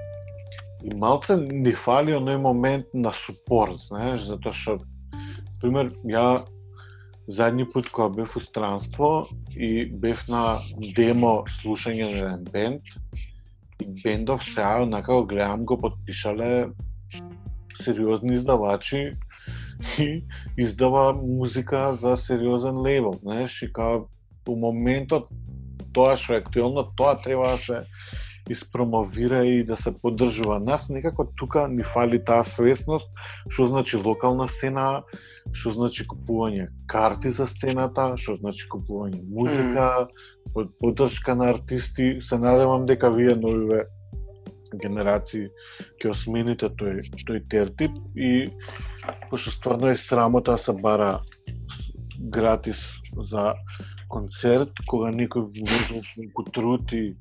и 0.84 0.96
малце 0.96 1.36
ни 1.38 1.74
фали 1.76 2.14
оној 2.14 2.38
момент 2.38 2.86
на 2.94 3.12
супорт, 3.14 3.76
знаеш, 3.88 4.22
затоа 4.22 4.54
што 4.54 4.78
пример 5.62 5.92
ја 6.06 6.40
задни 7.30 7.66
пат 7.66 7.90
кога 7.90 8.10
бев 8.10 8.36
у 8.36 8.40
странство 8.40 9.28
и 9.56 9.86
бев 9.86 10.28
на 10.28 10.60
демо 10.96 11.46
слушање 11.62 12.10
на 12.10 12.18
еден 12.18 12.44
бенд 12.52 12.82
и 13.82 13.88
бендов 14.04 14.44
сега 14.44 14.84
онака 14.84 15.14
го 15.14 15.26
гледам 15.26 15.66
го 15.66 15.78
подпишале 15.82 16.70
сериозни 17.84 18.34
издавачи 18.34 19.14
и 20.00 20.24
издава 20.58 21.14
музика 21.14 21.94
за 21.94 22.18
сериозен 22.18 22.82
лейбл, 22.82 23.14
знаеш, 23.24 23.62
и 23.62 23.74
као 23.74 24.08
у 24.48 24.56
моментот 24.56 25.30
тоа 25.94 26.18
што 26.18 26.34
е 26.34 26.42
актуелно, 26.42 26.84
тоа 26.98 27.16
треба 27.22 27.54
да 27.54 27.58
се 27.58 27.84
испромовира 28.50 29.46
и 29.46 29.64
да 29.64 29.78
се 29.78 29.94
поддржува. 29.94 30.60
Нас 30.60 30.90
некако 30.90 31.26
тука 31.38 31.68
ни 31.70 31.84
фали 31.84 32.20
таа 32.24 32.44
свесност, 32.44 33.08
што 33.50 33.68
значи 33.68 33.98
локална 33.98 34.48
сцена, 34.50 35.04
што 35.54 35.72
значи 35.74 36.06
купување 36.08 36.68
карти 36.88 37.32
за 37.32 37.48
сцената, 37.48 38.14
што 38.18 38.36
значи 38.40 38.68
купување 38.70 39.22
музика, 39.30 40.08
под- 40.54 40.74
поддршка 40.80 41.36
на 41.36 41.50
артисти. 41.54 42.20
Се 42.22 42.38
надевам 42.38 42.86
дека 42.86 43.10
вие 43.10 43.36
новиве 43.36 43.86
генерации 44.78 45.50
ќе 46.02 46.12
осмените 46.12 46.70
тој 46.70 47.02
тој 47.26 47.42
тертип 47.50 47.96
и 48.16 48.46
пошто 49.30 49.52
стварно 49.52 49.90
е 49.90 49.98
срамота 49.98 50.52
да 50.52 50.58
се 50.58 50.74
бара 50.74 51.22
гратис 52.20 52.78
за 53.18 53.54
концерт 54.10 54.70
кога 54.88 55.10
некој 55.14 55.50
вложил 55.50 56.04
толку 56.16 56.44
труд 56.52 56.94
и 56.94 57.16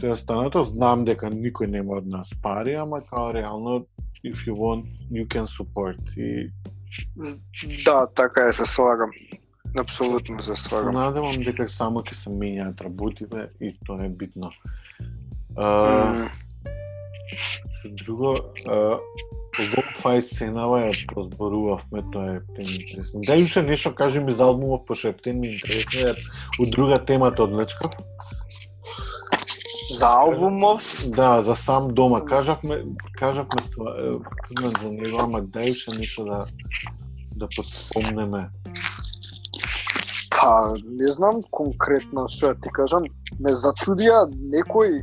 се 0.00 0.12
останато, 0.12 0.64
знам 0.64 1.04
дека 1.04 1.30
никој 1.32 1.68
нема 1.72 1.98
од 2.00 2.06
нас 2.06 2.30
пари, 2.42 2.76
ама 2.76 3.00
као 3.00 3.32
реално 3.34 3.84
if 4.24 4.46
you 4.46 4.54
want 4.54 4.84
you 5.10 5.26
can 5.26 5.46
support. 5.46 6.00
И 6.16 6.50
Да, 7.84 8.06
така 8.06 8.48
е, 8.48 8.52
се 8.52 8.66
слагам. 8.66 9.10
Апсолутно 9.78 10.42
се 10.42 10.56
слагам. 10.56 10.94
надевам 10.94 11.36
дека 11.44 11.68
само 11.68 12.00
ќе 12.00 12.14
се 12.14 12.30
менјаат 12.30 12.80
работите 12.80 13.48
и 13.60 13.74
тоа 13.86 14.04
е 14.04 14.08
битно. 14.08 14.50
А, 15.56 16.28
Што 17.28 17.88
друго, 18.04 18.30
а, 18.66 18.96
Lo-fi 19.58 20.22
сценава 20.22 20.84
ја 20.86 20.94
прозборувавме, 21.10 22.02
тоа 22.12 22.36
е 22.36 22.40
птен 22.40 22.68
интересно. 22.78 23.20
Дај 23.26 23.42
уште 23.44 23.62
нешто 23.62 23.94
кажи 23.94 24.20
ми 24.20 24.32
за 24.32 24.44
албумов, 24.44 24.86
пошто 24.86 25.08
е 25.08 25.16
птен 25.18 25.40
ми 25.40 25.48
интересно, 25.58 26.00
ја 26.00 26.14
у 26.62 26.70
друга 26.70 27.04
темата 27.04 27.42
одлечкав. 27.42 27.90
За 29.90 30.08
албумов, 30.08 30.82
Да, 31.16 31.42
за 31.42 31.56
сам 31.56 31.88
дома. 31.94 32.20
Кажавме, 32.24 32.84
кажавме 33.18 33.62
ства, 33.66 33.94
е, 33.98 34.10
фргнат 34.48 34.78
за 34.82 34.92
него, 34.92 35.18
ама 35.20 35.42
дај 35.42 35.70
уште 35.70 35.98
нешто 35.98 36.24
да 36.24 36.38
да 37.38 37.48
подспомнеме. 37.56 38.50
па 40.38 40.74
не 40.86 41.12
знам 41.12 41.40
конкретно 41.50 42.26
што 42.30 42.54
да 42.54 42.60
ти 42.62 42.70
кажам, 42.72 43.06
ме 43.40 43.54
зачудија 43.54 44.26
некој 44.54 45.02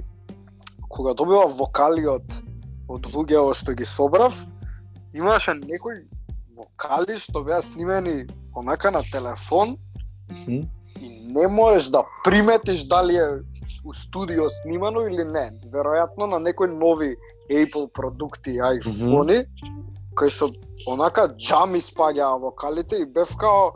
кога 0.90 1.14
добива 1.14 1.48
вокали 1.48 2.06
од 2.08 2.42
од 2.88 3.08
луѓето 3.14 3.56
што 3.58 3.74
ги 3.74 3.86
собрав, 3.86 4.38
имаше 5.14 5.56
некои 5.66 6.06
вокали 6.56 7.20
што 7.20 7.44
беа 7.44 7.62
снимени 7.62 8.28
онака 8.56 8.92
на 8.92 9.02
телефон 9.12 9.78
Мгм. 10.30 10.64
и 11.02 11.10
не 11.36 11.48
можеш 11.48 11.90
да 11.90 12.04
приметиш 12.24 12.84
дали 12.84 13.18
е 13.18 13.28
у 13.86 13.94
студио 13.94 14.50
снимано 14.50 15.06
или 15.08 15.24
не. 15.24 15.52
Веројатно 15.70 16.26
на 16.26 16.40
некои 16.40 16.68
нови 16.68 17.16
Apple 17.52 17.92
продукти, 17.94 18.58
iPhone-и, 18.58 19.46
кои 20.16 20.30
што 20.32 20.50
онака 20.88 21.28
джам 21.36 21.76
испаѓаа 21.76 22.40
вокалите 22.40 23.04
и 23.04 23.06
бев 23.06 23.36
као 23.38 23.74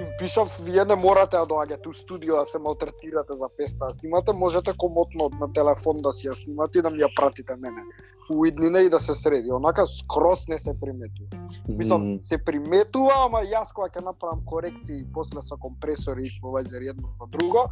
им 0.00 0.06
пишав, 0.18 0.58
вие 0.60 0.84
не 0.84 0.94
морате 0.94 1.36
да 1.36 1.46
доаѓате 1.46 1.88
у 1.88 1.92
студио 1.92 2.36
да 2.36 2.46
се 2.46 2.58
малтретирате 2.58 3.36
за 3.36 3.48
песта 3.56 3.86
да 3.86 3.92
снимате, 3.92 4.32
можете 4.32 4.72
комотно 4.78 5.30
на 5.40 5.52
телефон 5.52 6.02
да 6.02 6.12
си 6.12 6.28
ја 6.28 6.34
снимате 6.38 6.78
и 6.78 6.82
да 6.82 6.90
ми 6.90 7.02
ја 7.02 7.10
пратите 7.16 7.56
мене. 7.56 7.82
У 8.30 8.44
иднина 8.46 8.80
и 8.80 8.90
да 8.90 9.00
се 9.00 9.14
среди. 9.14 9.52
Онака 9.52 9.86
скрос 9.86 10.48
не 10.48 10.58
се 10.58 10.74
приметува. 10.80 11.48
Мислам, 11.68 12.18
се 12.20 12.38
приметува, 12.44 13.24
ама 13.24 13.42
јас 13.42 13.72
кога 13.74 13.88
ќе 13.88 14.04
направам 14.04 14.44
корекции 14.44 15.06
после 15.14 15.42
со 15.42 15.56
компресор 15.56 16.18
и 16.18 16.28
исповајзер 16.28 16.90
едно 16.90 17.08
на 17.20 17.26
друго, 17.26 17.66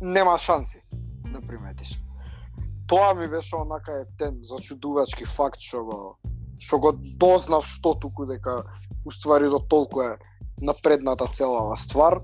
нема 0.00 0.38
шанси 0.38 0.82
да 1.32 1.40
приметиш. 1.40 2.00
Тоа 2.86 3.14
ми 3.14 3.28
беше 3.28 3.56
онака 3.56 4.00
е 4.00 4.04
тен 4.18 4.40
зачудувачки 4.42 5.24
факт 5.24 5.60
што 5.60 5.84
го 5.84 6.18
што 6.58 6.78
го 6.78 6.92
дознав 6.92 7.66
што 7.66 7.94
туку 7.94 8.26
дека 8.26 8.62
уствари 9.04 9.48
до 9.48 9.58
толку 9.58 10.02
е 10.02 10.16
напредната 10.60 11.26
целава 11.26 11.76
ствар. 11.76 12.20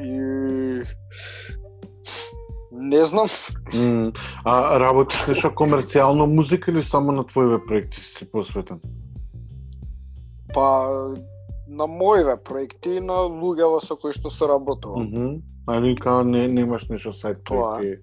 И 0.00 0.82
не 2.72 3.04
знам, 3.04 3.26
мм. 3.74 4.12
А 4.44 4.80
работиш 4.80 5.26
нешто 5.28 5.52
комерцијално 5.52 6.26
музика 6.26 6.70
или 6.70 6.82
само 6.82 7.12
на 7.12 7.26
твоиве 7.26 7.58
проекти 7.66 8.00
си 8.00 8.12
се 8.18 8.30
посветен? 8.30 8.80
па 10.52 10.88
на 11.72 11.86
моиве 11.86 12.36
проекти 12.36 12.90
и 12.90 13.00
на 13.00 13.12
луѓето 13.24 13.80
со 13.80 13.96
кои 13.96 14.12
што 14.12 14.30
соработувам. 14.30 15.02
Мгм. 15.04 15.42
Али 15.66 15.94
као 15.94 16.22
не 16.24 16.48
немаш 16.48 16.88
нешто 16.88 17.10
сајт 17.10 17.42
Тоа. 17.44 17.78
проекти 17.78 18.02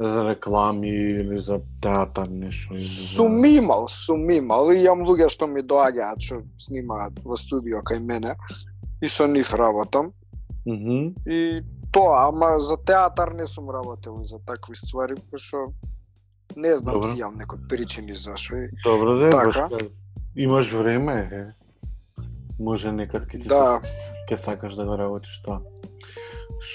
за 0.00 0.24
реклами 0.24 0.88
или 0.88 1.38
за 1.38 1.60
театар 1.82 2.26
нешто 2.28 2.74
за- 2.74 3.16
Сум 3.16 3.44
имал, 3.44 3.88
сум 3.88 4.30
имал 4.30 4.70
и 4.70 4.78
имам 4.78 5.06
луѓе 5.06 5.28
што 5.28 5.46
ми 5.46 5.60
доаѓаат 5.62 6.20
што 6.20 6.42
снимаат 6.56 7.20
во 7.24 7.36
студио 7.36 7.80
кај 7.80 8.00
мене 8.00 8.34
и 9.02 9.08
со 9.08 9.26
нив 9.26 9.54
работам 9.54 10.10
Мгм. 10.66 11.14
и 11.26 11.62
тоа, 11.92 12.28
ама 12.28 12.60
за 12.60 12.76
театар 12.76 13.32
не 13.32 13.46
сум 13.46 13.70
работел 13.70 14.24
за 14.24 14.38
такви 14.38 14.76
ствари, 14.76 15.14
пошто 15.30 15.72
не 16.56 16.76
знам 16.76 17.02
си 17.02 17.20
имам 17.20 17.34
некои 17.36 17.58
причини 17.68 18.12
зашо. 18.14 18.54
Добро 18.84 19.14
да 19.14 19.30
Така. 19.30 19.68
имаш 20.36 20.72
време, 20.72 21.28
е. 21.32 21.65
Може 22.58 22.92
некад 22.92 23.22
ќе 23.22 23.42
ти 23.42 23.48
Да, 23.48 23.80
ќе 24.28 24.36
сакаш 24.38 24.74
да 24.74 24.84
го 24.84 24.96
работиш 24.96 25.40
тоа. 25.44 25.60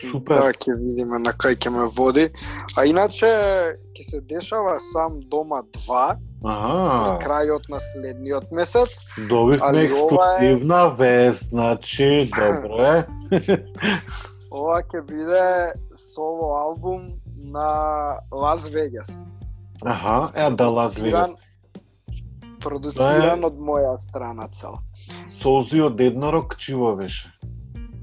Супер. 0.01 0.35
да, 0.35 0.51
ќе 0.53 0.75
видиме 0.77 1.19
на 1.19 1.33
кај 1.33 1.55
ќе 1.57 1.69
ме 1.69 1.87
води. 1.89 2.27
А 2.77 2.85
иначе 2.85 3.25
ќе 3.91 4.03
се 4.03 4.21
дешава 4.23 4.75
сам 4.81 5.19
дома 5.21 5.63
2 5.63 6.17
Аха. 6.43 7.17
при 7.17 7.25
крајот 7.25 7.69
на 7.69 7.79
следниот 7.81 8.51
месец. 8.51 9.01
Добивме 9.19 9.57
ова 9.61 9.73
е- 9.73 9.83
ексклузивна 9.83 10.89
вест, 10.89 11.43
значи 11.45 12.29
добро 12.29 12.81
е. 12.83 13.07
Ова 14.51 14.81
ќе 14.83 15.01
биде 15.01 15.73
соло 15.95 16.53
албум 16.57 17.09
на 17.37 17.67
Лас 18.31 18.65
Вегас. 18.67 19.23
Аха, 19.81 20.29
е 20.35 20.49
да 20.51 20.65
Лас 20.67 20.97
Вегас. 20.97 21.29
Продуциран- 21.29 21.37
Продуциран 22.59 23.43
од 23.43 23.55
моја 23.55 23.97
страна 23.97 24.47
цел. 24.47 24.77
Солзи 25.41 25.81
од 25.81 25.99
еднорог 25.99 26.57
чиво 26.57 26.95
беше. 26.95 27.31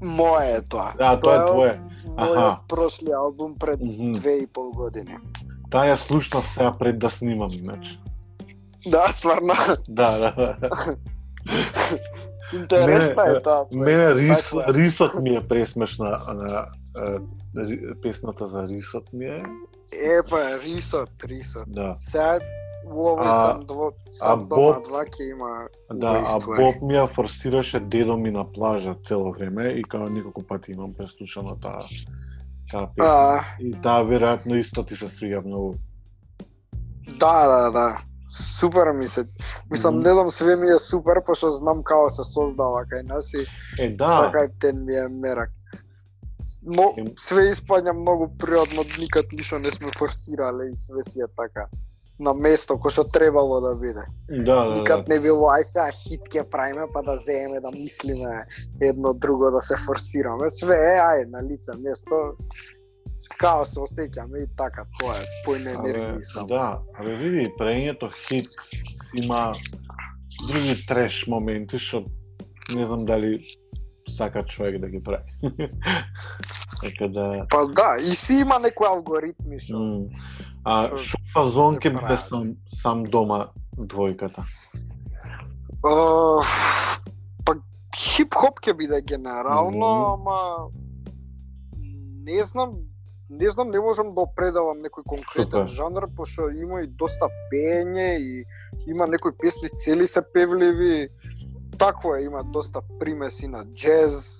Моje 0.01 0.55
е 0.55 0.61
тоа. 0.61 0.93
Да, 0.97 1.19
тоа 1.19 1.35
е 1.35 1.45
твое. 1.45 1.81
Аха. 2.17 2.57
прошли 2.67 3.11
албум 3.11 3.55
пред 3.55 3.79
Мгм. 3.81 4.13
две 4.13 4.31
и 4.33 4.47
пол 4.47 4.71
години. 4.71 5.15
Таа 5.71 5.85
ја 5.85 5.95
слушнав 5.97 6.49
сега 6.49 6.71
пред 6.71 6.99
да 6.99 7.09
снимам, 7.09 7.51
иначе. 7.53 7.99
Да, 8.87 9.07
стварно. 9.07 9.53
Да, 9.89 10.17
да, 10.17 10.31
да. 10.31 10.55
Интересна 12.53 13.15
Мене- 13.17 13.37
е 13.37 13.41
тоа. 13.41 13.65
Мене 13.71 14.15
рис, 14.15 14.53
рисот 14.53 15.15
ми 15.15 15.29
е 15.29 15.41
пресмешна, 15.41 16.17
на, 16.27 16.65
песната 18.01 18.47
за 18.47 18.67
рисот 18.67 19.13
ми 19.13 19.25
е. 19.25 19.43
Епа, 20.19 20.59
рисот, 20.59 21.09
рисот. 21.23 21.63
Да. 21.67 21.95
Сега 21.99 22.39
у 22.89 23.05
овој 23.13 23.31
сам 23.31 23.59
дво, 23.69 23.91
сам 24.09 24.47
дома 24.47 24.73
Боб- 24.73 24.87
два 24.87 25.05
ќе 25.05 25.29
има 25.29 25.67
Да, 25.93 26.25
а. 26.27 26.39
Боб 26.39 26.81
ми 26.81 26.95
ја 26.97 27.07
форсираше 27.07 27.79
дедо 27.79 28.17
ми 28.17 28.31
на 28.31 28.43
плажа 28.43 28.95
цело 29.07 29.31
време 29.31 29.67
и 29.69 29.83
као 29.83 30.09
неколку 30.09 30.43
пати 30.43 30.71
имам 30.71 30.93
преслушано 30.93 31.55
таа 31.55 31.79
таа 32.71 32.89
песна. 32.95 33.09
А, 33.09 33.43
И 33.59 33.71
таа 33.81 34.03
веројатно 34.03 34.59
исто 34.59 34.83
ти 34.83 34.95
се 34.95 35.05
свиѓа 35.05 35.45
многу. 35.45 35.75
да, 37.19 37.47
да, 37.47 37.71
да. 37.71 37.97
Супер 38.29 38.91
ми 38.91 39.07
се. 39.07 39.25
Мислам, 39.71 39.99
не 39.99 40.13
знам, 40.13 40.31
све 40.31 40.55
ми 40.55 40.67
е 40.67 40.77
супер, 40.79 41.23
пошто 41.25 41.49
знам 41.49 41.83
како 41.83 42.09
се 42.09 42.23
создава 42.23 42.85
кај 42.85 43.01
нас 43.03 43.33
и 43.33 43.45
Е, 43.79 43.89
да, 43.89 44.31
така 44.31 44.51
тен 44.59 44.85
ми 44.85 44.95
е 44.95 45.07
мерак. 45.07 45.49
Но 46.63 46.93
све 47.17 47.49
испаѓа 47.53 47.91
многу 47.91 48.37
природно, 48.37 48.83
никад 48.99 49.25
ништо 49.33 49.59
не 49.59 49.71
сме 49.71 49.87
форсирале 49.97 50.69
и 50.71 50.75
све 50.75 51.03
си 51.03 51.21
е 51.21 51.27
така 51.37 51.67
на 52.19 52.33
место 52.33 52.75
кој 52.75 52.91
што 52.91 53.05
требало 53.07 53.61
да 53.63 53.75
биде. 53.79 54.03
да, 54.27 54.65
да, 54.65 54.75
Никад 54.75 55.05
да. 55.05 55.13
не 55.13 55.19
било 55.23 55.51
ај 55.55 55.63
сега 55.63 55.91
хит 55.95 56.27
ќе 56.27 56.43
правиме 56.51 56.87
па 56.93 57.03
да 57.03 57.17
земеме 57.17 57.61
да 57.61 57.71
мислиме 57.71 58.45
едно 58.81 59.13
друго 59.13 59.51
да 59.51 59.61
се 59.61 59.75
форсираме. 59.85 60.49
Све 60.49 60.75
е 60.75 60.97
ај 60.99 61.29
на 61.31 61.43
лице 61.43 61.71
место 61.79 62.35
као 63.39 63.65
се 63.65 63.79
осеќаме 63.79 64.43
и 64.43 64.47
така, 64.57 64.85
тоа 64.99 65.15
е 65.19 65.25
спојна 65.31 65.75
енергија 65.79 66.23
само. 66.23 66.47
Да, 66.47 66.67
абе 66.99 67.15
види, 67.15 67.47
прењето 67.59 68.11
хит 68.27 68.49
има 69.15 69.53
други 70.47 70.75
треш 70.87 71.25
моменти 71.27 71.79
што 71.79 72.03
не 72.75 72.85
знам 72.85 73.05
дали 73.05 73.39
сака 74.17 74.43
човек 74.45 74.79
да 74.81 74.89
ги 74.89 75.03
прави. 75.03 75.23
така 76.81 77.07
да 77.07 77.45
Па 77.49 77.65
да, 77.67 77.97
и 78.01 78.15
си 78.15 78.41
има 78.41 78.59
некои 78.59 78.87
алгоритми 78.87 79.59
што 79.59 79.79
м, 79.79 80.07
а 80.65 80.97
што 80.97 81.18
фазон 81.33 81.77
ќе 81.77 81.93
биде 81.95 82.17
сам 82.27 82.53
сам 82.81 83.03
дома 83.03 83.47
двојката? 83.77 84.45
Uh, 85.85 86.43
па 87.45 87.55
хип-хоп 87.95 88.59
ќе 88.59 88.75
биде 88.75 89.01
генерално, 89.01 89.89
Мгм. 89.89 90.11
ама 90.13 90.39
не 92.25 92.43
знам, 92.43 92.75
не 93.29 93.49
знам, 93.49 93.69
не 93.69 93.79
можам 93.79 94.13
да 94.15 94.21
определам 94.21 94.79
некој 94.81 95.03
конкретен 95.05 95.67
Супер. 95.67 95.75
жанр, 95.75 96.07
пошто 96.15 96.49
има 96.49 96.81
и 96.81 96.87
доста 96.87 97.29
пење 97.51 98.17
и 98.19 98.45
има 98.87 99.07
некои 99.07 99.31
песни 99.31 99.69
цели 99.69 100.07
се 100.07 100.21
певливи. 100.33 101.09
Такво 101.77 102.15
е, 102.15 102.23
има 102.23 102.43
доста 102.43 102.81
примеси 102.99 103.47
на 103.47 103.65
джез. 103.65 104.39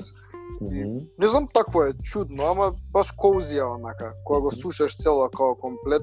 Мгм. 0.62 1.08
Не 1.20 1.28
знам, 1.28 1.48
такво 1.54 1.84
е 1.84 1.94
чудно, 2.04 2.44
ама 2.44 2.74
баш 2.92 3.14
коузија 3.16 3.76
онака, 3.76 4.14
кога 4.26 4.40
го 4.40 4.52
слушаш 4.52 4.98
цело 4.98 5.30
као 5.30 5.56
комплет, 5.56 6.02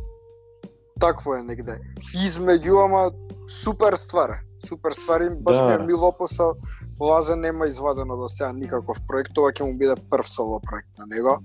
такво 1.00 1.34
е 1.34 1.42
негде. 1.42 1.78
Измеѓу, 2.14 2.84
ама 2.84 3.10
супер 3.48 3.96
ствар. 3.96 4.38
Супер 4.66 4.92
ствар 4.92 5.20
и 5.20 5.30
баш 5.30 5.56
Да. 5.58 5.66
ми 5.66 5.74
е 5.74 5.78
мило, 5.86 6.12
пошто 6.12 6.54
Лазе 7.00 7.36
нема 7.36 7.66
извадено 7.66 8.16
до 8.16 8.28
сега 8.28 8.52
никаков 8.52 8.96
проект, 9.08 9.38
ова 9.38 9.52
ќе 9.52 9.64
му 9.64 9.76
биде 9.78 9.94
прв 10.10 10.24
соло 10.28 10.60
проект 10.60 10.88
на 10.98 11.06
него. 11.06 11.38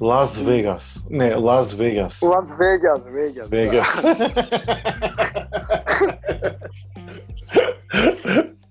Лас 0.00 0.36
Вегас. 0.36 0.82
Не, 1.10 1.34
Лас 1.34 1.72
Вегас. 1.72 2.22
Лас 2.22 2.58
Вегас, 2.58 3.08
Вегас. 3.08 3.48
Вегас. 3.50 3.88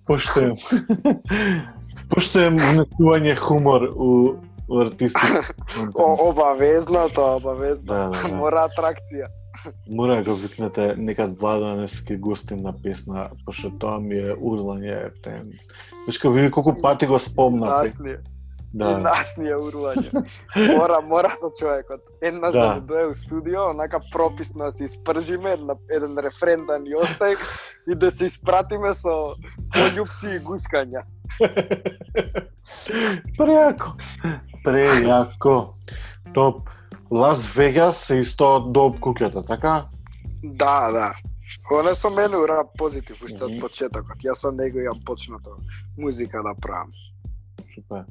Поштоем. 0.07 0.55
Поштоем 2.09 2.57
внесување 2.59 3.35
хумор 3.39 3.87
у, 3.95 4.35
у 4.67 4.79
артистите. 4.79 5.43
Да. 5.95 6.03
Обавезно 6.27 7.07
тоа, 7.15 7.35
обавезно. 7.35 7.87
Да, 7.93 8.09
да, 8.09 8.27
да. 8.27 8.35
Мора 8.35 8.67
атракција. 8.67 9.27
Мора 9.89 10.15
да 10.23 10.31
го 10.31 10.35
викнете 10.35 10.95
некад 10.97 11.39
Владаневски 11.39 12.17
гостин 12.17 12.61
на 12.61 12.73
песна, 12.83 13.29
пошто 13.45 13.71
тоа 13.79 13.99
ми 13.99 14.15
е 14.15 14.35
урлање 14.35 15.07
ептен. 15.07 15.51
Вешка 16.07 16.31
види 16.31 16.51
колку 16.51 16.73
пати 16.81 17.07
го 17.07 17.19
спомнав. 17.19 17.69
Нас 17.69 17.99
ни, 17.99 18.11
и 18.11 18.17
Да. 18.73 18.97
нас 18.97 19.37
ни 19.37 19.49
е 19.49 19.55
урлање. 19.55 20.23
Мора, 20.77 21.01
мора 21.01 21.29
со 21.35 21.51
човекот. 21.59 22.01
Еднаш 22.21 22.53
да, 22.53 22.59
Да. 22.59 22.73
да 22.73 22.81
дое 22.81 23.05
у 23.05 23.15
студио, 23.15 23.69
онака 23.69 23.99
прописно 24.11 24.65
да 24.65 24.71
се 24.71 24.83
испржиме, 24.83 25.51
една, 25.51 25.75
еден 25.91 26.17
рефрен 26.17 26.65
да 26.65 26.79
ни 26.79 26.95
остаи 26.95 27.35
и 27.91 27.95
да 27.95 28.11
се 28.11 28.25
испратиме 28.25 28.93
со 28.93 29.35
пољупци 29.75 30.37
и 30.37 30.39
гускања. 30.39 31.03
Прејако. 33.37 33.97
Прејако. 34.65 35.73
Топ. 36.33 36.69
Лас 37.11 37.45
Вегас 37.55 38.09
е 38.09 38.21
исто 38.23 38.59
доп 38.71 38.99
куќата, 39.03 39.43
така? 39.47 39.89
Да, 40.43 40.91
да. 40.91 41.09
Оне 41.71 41.91
со 41.95 42.09
мене 42.09 42.37
ура 42.39 42.63
позитив 42.77 43.19
уште 43.23 43.43
од 43.43 43.57
почетокот. 43.59 44.23
Јас 44.23 44.45
со 44.45 44.51
него 44.55 44.79
јам 44.79 45.01
почнато 45.05 45.57
музика 45.99 46.39
да 46.43 46.55
правам. 46.55 46.93
Супер. 47.75 48.05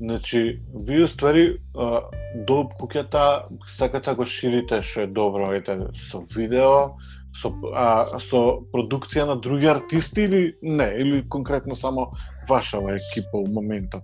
Значи, 0.00 0.62
ви 0.86 1.02
уствари 1.04 1.60
а, 1.76 2.08
доп 2.48 2.72
куќата 2.80 3.52
сакате 3.76 4.10
да 4.10 4.16
го 4.16 4.24
ширите 4.24 4.80
што 4.82 5.04
е 5.04 5.06
добро, 5.06 5.52
ете, 5.52 5.76
со 6.08 6.24
видео, 6.32 6.96
со, 7.36 7.52
а, 7.76 8.18
со 8.30 8.64
продукција 8.72 9.28
на 9.28 9.36
други 9.36 9.68
артисти 9.68 10.24
или 10.24 10.42
не, 10.62 10.88
или 11.04 11.28
конкретно 11.28 11.76
само 11.76 12.10
вашава 12.48 12.96
екипа 12.96 13.44
у 13.44 13.46
моментот. 13.46 14.02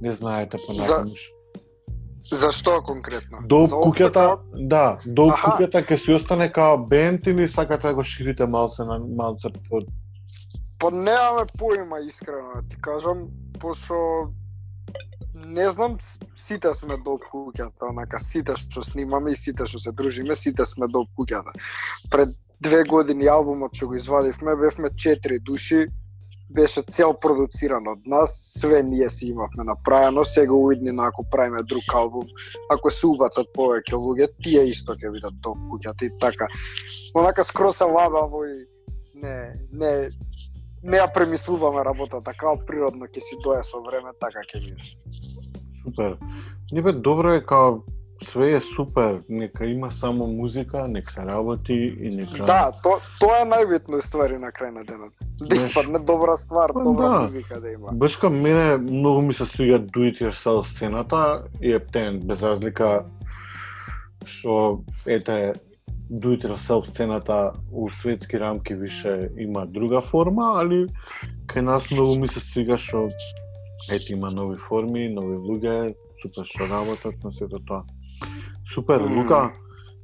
Не 0.00 0.14
знаете 0.14 0.62
понатаму. 0.66 1.12
Зашто 2.32 2.82
конкретно? 2.82 3.38
Доп 3.44 3.68
За 3.68 3.76
куќата, 3.76 4.38
да, 4.54 4.98
доп 5.06 5.32
Аха. 5.32 5.50
куќата 5.50 5.84
ќе 5.84 5.96
си 6.04 6.14
остане 6.16 6.48
као 6.48 6.78
бенд 6.78 7.26
или 7.26 7.48
сакате 7.48 7.88
да 7.88 7.94
го 7.94 8.02
ширите 8.02 8.46
малце 8.46 8.84
на 8.84 8.98
малце 8.98 9.48
под 9.68 9.84
Па 10.78 10.90
немаме 10.90 11.46
поима 11.58 12.00
искрено 12.00 12.50
да 12.54 12.68
ти 12.68 12.76
кажам, 12.80 13.28
пошто 13.60 13.94
не 15.34 15.70
знам, 15.70 15.98
сите 16.36 16.74
сме 16.74 16.96
до 16.96 17.18
куќата, 17.18 17.90
онака 17.90 18.18
сите 18.24 18.56
што 18.56 18.82
снимаме 18.82 19.32
и 19.32 19.36
сите 19.36 19.66
што 19.66 19.78
се 19.78 19.92
дружиме, 19.92 20.36
сите 20.36 20.64
сме 20.64 20.86
до 20.88 21.06
куќата. 21.16 21.52
Пред 22.10 22.34
две 22.60 22.84
години 22.84 23.26
албумот 23.26 23.74
што 23.74 23.88
го 23.88 23.94
извадивме, 23.94 24.56
бевме 24.56 24.90
четири 24.96 25.38
души, 25.38 25.86
беше 26.50 26.82
цел 26.82 27.14
продуциран 27.20 27.88
од 27.88 28.06
нас, 28.06 28.34
све 28.60 28.82
ние 28.82 29.10
си 29.10 29.26
имавме 29.26 29.64
направено, 29.64 30.24
сега 30.24 30.52
уиднина 30.52 31.06
ако 31.06 31.24
правиме 31.30 31.62
друг 31.62 31.94
албум, 31.94 32.28
ако 32.70 32.90
се 32.90 33.06
убацат 33.06 33.48
повеќе 33.56 33.96
луѓе, 33.96 34.28
тие 34.42 34.66
исто 34.70 34.94
ќе 34.94 35.12
видат 35.12 35.40
до 35.40 35.54
куќата 35.70 36.04
и 36.04 36.12
така. 36.20 36.48
Онака 37.14 37.44
скроз 37.44 37.78
се 37.78 37.84
лабаво 37.84 38.44
и 38.44 38.66
не, 39.14 39.56
не, 39.72 40.10
не 40.82 41.00
ја 41.00 41.08
премислуваме 41.14 41.84
работата, 41.84 42.36
као 42.36 42.58
природно 42.66 43.08
ќе 43.08 43.20
си 43.20 43.40
дое 43.44 43.62
со 43.62 43.80
време, 43.80 44.12
така 44.20 44.44
ќе 44.44 44.60
видиш. 44.60 44.96
Супер. 45.82 46.18
Не 46.72 46.82
бе, 46.82 46.92
добро 46.92 47.32
е 47.32 47.44
као 47.44 47.80
све 48.22 48.56
е 48.56 48.60
супер, 48.60 49.22
нека 49.28 49.66
има 49.66 49.92
само 49.92 50.26
музика, 50.26 50.88
нека 50.88 51.12
се 51.12 51.20
работи 51.20 51.96
и 52.00 52.08
нека 52.16 52.44
Да, 52.44 52.72
то, 52.82 53.00
тоа 53.20 53.42
е 53.42 53.48
најбитно 53.48 54.00
ствари 54.02 54.38
на 54.38 54.52
крај 54.54 54.70
на 54.70 54.84
денот. 54.86 55.12
Да 55.42 55.56
испадне 55.56 55.98
добра 55.98 56.36
ствар, 56.36 56.72
па 56.72 56.82
добра 56.84 57.08
да. 57.08 57.20
музика 57.20 57.60
да 57.60 57.72
има. 57.72 57.92
Баш 57.92 58.16
као 58.16 58.30
мене 58.30 58.76
многу 58.76 59.22
ми 59.22 59.34
се 59.34 59.46
свига 59.46 59.80
do 59.80 60.06
it 60.06 60.22
yourself 60.22 60.66
сцената 60.66 61.44
и 61.62 61.72
ептен 61.72 62.20
без 62.24 62.42
разлика 62.42 63.04
што 64.24 64.84
ете 65.06 65.54
do 66.10 66.36
it 66.36 66.46
yourself 66.46 66.88
сцената 66.88 67.52
у 67.72 67.90
светски 67.90 68.40
рамки 68.40 68.74
више 68.74 69.30
има 69.38 69.66
друга 69.66 70.00
форма, 70.00 70.60
али 70.62 70.86
кај 71.46 71.60
нас 71.60 71.90
многу 71.90 72.14
ми 72.20 72.28
се 72.28 72.40
свига 72.40 72.78
што 72.78 73.08
ете 73.90 74.14
има 74.14 74.30
нови 74.30 74.56
форми, 74.56 75.08
нови 75.08 75.36
луѓе, 75.36 75.94
супер 76.22 76.46
што 76.46 76.70
работат 76.70 77.14
на 77.24 77.32
сето 77.32 77.58
тоа. 77.58 77.82
Супер. 78.72 79.00
Лука, 79.00 79.52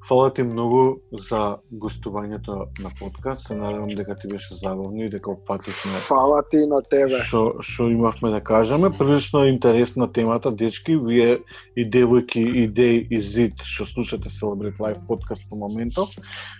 фала 0.09 0.33
ти 0.35 0.43
многу 0.43 0.97
за 1.31 1.57
гостувањето 1.73 2.67
на 2.83 2.91
подкаст. 3.01 3.47
Се 3.47 3.55
надевам 3.55 3.89
дека 3.89 4.17
ти 4.19 4.29
беше 4.29 4.55
забавно 4.55 5.03
и 5.05 5.11
дека 5.11 5.31
опфативме 5.31 5.99
Фала 6.09 6.43
ти 6.51 6.67
на 6.67 6.83
тебе. 6.83 7.23
што 7.25 7.63
што 7.63 7.89
имавме 7.89 8.31
да 8.31 8.41
кажеме. 8.41 8.91
Прилично 8.91 9.45
интересна 9.47 10.13
темата, 10.13 10.51
дечки, 10.53 10.97
вие 10.97 11.39
и 11.77 11.87
девојки 11.87 12.43
и 12.43 12.67
деј 12.69 13.07
и 13.11 13.21
зид 13.21 13.63
што 13.63 13.87
слушате 13.87 14.29
Celebrate 14.29 14.77
Live 14.79 15.07
подкаст 15.07 15.43
по 15.49 15.57
моментов. 15.57 16.09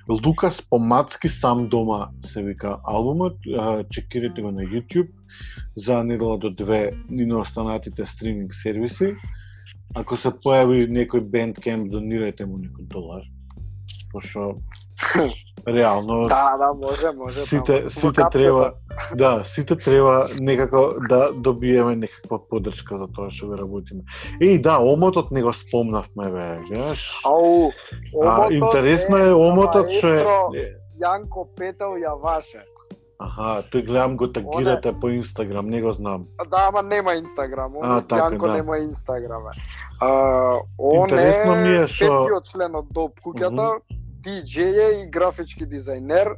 Лукас 0.09 0.63
Помацки 0.71 1.29
сам 1.29 1.69
дома 1.69 2.09
се 2.23 2.43
вика 2.43 2.79
албумот, 2.85 3.37
чекирате 3.91 4.43
го 4.43 4.51
на 4.51 4.63
YouTube 4.63 5.09
за 5.77 6.05
недела 6.05 6.39
до 6.39 6.51
две 6.51 6.93
и 7.11 7.27
на 7.27 7.39
останатите 7.39 8.07
стриминг 8.07 8.55
сервиси. 8.55 9.15
Ако 9.95 10.17
се 10.17 10.31
појави 10.31 10.87
некој 10.87 11.25
Bandcamp, 11.27 11.91
донирајте 11.91 12.47
му 12.47 12.61
некој 12.63 12.87
долар. 12.91 13.23
Пошто 14.13 14.55
реално 15.67 16.23
Да, 16.23 16.57
да, 16.59 16.73
може, 16.75 17.13
може. 17.13 17.47
сите 17.47 17.83
во 17.83 17.91
сите 17.91 18.23
треба 18.33 18.75
да, 19.15 19.43
сите 19.45 19.77
треба 19.77 20.29
некако 20.41 20.95
да 21.09 21.33
добиеме 21.33 21.97
некаква 21.97 22.39
поддршка 22.49 22.97
за 22.97 23.09
тоа 23.09 23.31
што 23.31 23.51
го 23.51 23.59
работиме. 23.59 24.03
Еј, 24.41 24.61
да, 24.63 24.79
омотот 24.79 25.31
не 25.31 25.43
го 25.43 25.53
спомнавме 25.53 26.31
бе, 26.31 26.47
знаеш? 26.75 27.13
Ау, 27.25 27.71
А, 28.23 28.47
омотот 28.47 28.53
интересно 28.53 29.17
е 29.17 29.35
омотот 29.35 29.91
што 29.91 30.55
е 30.55 30.77
Јанко 31.01 31.49
Петел 31.57 31.97
ја 31.97 32.13
ваше. 32.21 32.61
Аха, 33.21 33.63
тој 33.69 33.85
гледам 33.85 34.17
го 34.17 34.33
тагирате 34.33 34.93
по 34.93 35.09
Инстаграм, 35.09 35.69
не 35.69 35.83
го 35.83 35.93
знам. 35.93 36.27
Да, 36.51 36.69
ама 36.69 36.83
нема 36.83 37.15
Инстаграм. 37.15 37.77
Он 37.77 37.85
А, 37.85 38.01
така, 38.01 38.23
Јанко 38.23 38.47
да. 38.47 38.55
нема 38.55 38.79
Инстаграм. 38.79 39.43
А, 40.01 40.09
он 40.79 41.05
Интересно 41.05 41.53
ми 41.55 41.69
е 41.69 41.83
е 41.83 41.87
што- 41.87 42.25
петиот 42.25 42.45
член 42.45 42.75
од 42.75 42.87
Доп 42.91 43.21
куќата, 43.21 43.81
DJ 44.25 44.57
е 44.57 45.03
и 45.03 45.11
графички 45.11 45.67
дизајнер. 45.67 46.37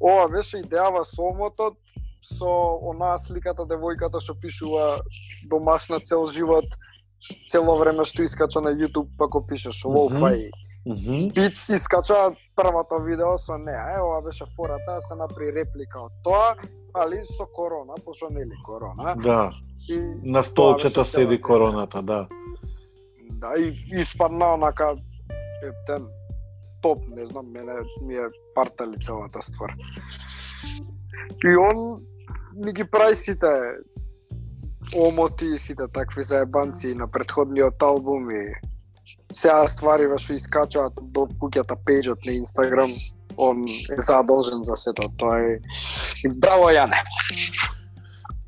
Ова 0.00 0.28
беше 0.28 0.56
идејава 0.56 1.04
со 1.04 1.22
омотот, 1.22 1.78
со 2.22 2.50
онаа 2.82 3.18
сликата 3.18 3.62
девојката 3.62 4.20
што 4.20 4.34
пишува 4.34 4.98
домашна 5.46 6.00
цел 6.00 6.26
живот, 6.26 6.66
цело 7.50 7.76
време 7.78 8.04
што 8.04 8.22
искача 8.22 8.60
на 8.60 8.74
YouTube, 8.74 9.08
па 9.18 9.28
го 9.28 9.46
пишеш 9.46 9.84
лоу-фај 9.84 10.50
Бит 11.34 11.56
си 11.56 11.78
скача 11.78 12.30
првото 12.56 13.02
видео 13.02 13.38
со 13.38 13.58
неа. 13.58 13.96
Е, 13.96 14.02
ова 14.02 14.22
беше 14.22 14.44
фората, 14.56 14.94
да 14.94 15.02
се 15.02 15.14
направи 15.14 15.52
реплика 15.52 16.00
од 16.00 16.12
тоа, 16.22 16.54
али 16.94 17.24
со 17.36 17.46
корона, 17.46 17.94
пошто 18.04 18.30
нели 18.30 18.54
корона. 18.64 19.16
Да, 19.22 19.50
И 19.90 19.98
на 20.22 20.44
столчето 20.44 21.04
седи 21.04 21.40
короната, 21.40 22.02
да. 22.02 22.28
Да, 23.30 23.58
и 23.58 23.74
испадна 23.92 24.54
онака 24.54 24.94
ептен 25.62 26.06
топ, 26.82 27.02
не 27.08 27.26
знам, 27.26 27.46
мене 27.50 27.72
ми 28.02 28.14
е 28.14 28.28
партали 28.54 28.96
целата 29.00 29.42
ствар. 29.42 29.74
И 31.44 31.56
он 31.56 32.00
ми 32.64 32.72
ги 32.72 32.84
прави 32.84 33.16
сите 33.16 33.46
омоти, 34.96 35.58
сите 35.58 35.82
такви 35.92 36.22
заебанци 36.22 36.94
на 36.94 37.10
предходниот 37.10 37.82
албум 37.82 38.30
и 38.30 38.54
сега 39.36 39.66
ствари 39.68 40.08
што 40.18 40.36
искачаат 40.38 40.96
до 41.12 41.26
куќата 41.40 41.76
пејџот 41.84 42.24
на 42.26 42.32
Инстаграм, 42.40 42.92
он 43.36 43.66
е 43.68 43.98
задолжен 44.00 44.64
за 44.64 44.76
сето. 44.76 45.10
Тоа 45.20 45.40
е 45.40 45.58
браво 46.40 46.70
Јане. 46.72 47.02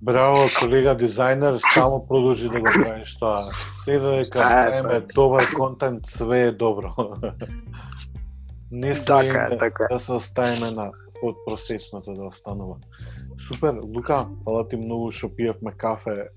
Браво, 0.00 0.46
колега 0.60 0.94
дизајнер, 0.96 1.58
само 1.74 2.00
продолжи 2.08 2.48
да 2.48 2.60
го 2.60 2.70
правиш 2.82 3.16
тоа. 3.18 3.42
Следа 3.84 4.14
дека 4.16 4.38
правиме 4.38 5.00
добар 5.14 5.44
контент, 5.56 6.06
све 6.16 6.40
е 6.48 6.52
добро. 6.52 6.94
Не 8.70 8.94
сме 8.94 9.04
Така 9.04 9.44
е, 9.44 9.48
да, 9.48 9.58
така 9.58 9.86
да 9.90 10.00
се 10.00 10.12
оставиме 10.12 10.70
на 10.70 10.90
од 11.22 11.36
просечното 11.46 12.12
да 12.12 12.24
останува. 12.28 12.76
Супер, 13.48 13.74
Лука, 13.82 14.26
фала 14.44 14.68
ти 14.68 14.76
многу 14.76 15.10
што 15.12 15.28
пиевме 15.32 15.72
кафе 15.72 16.28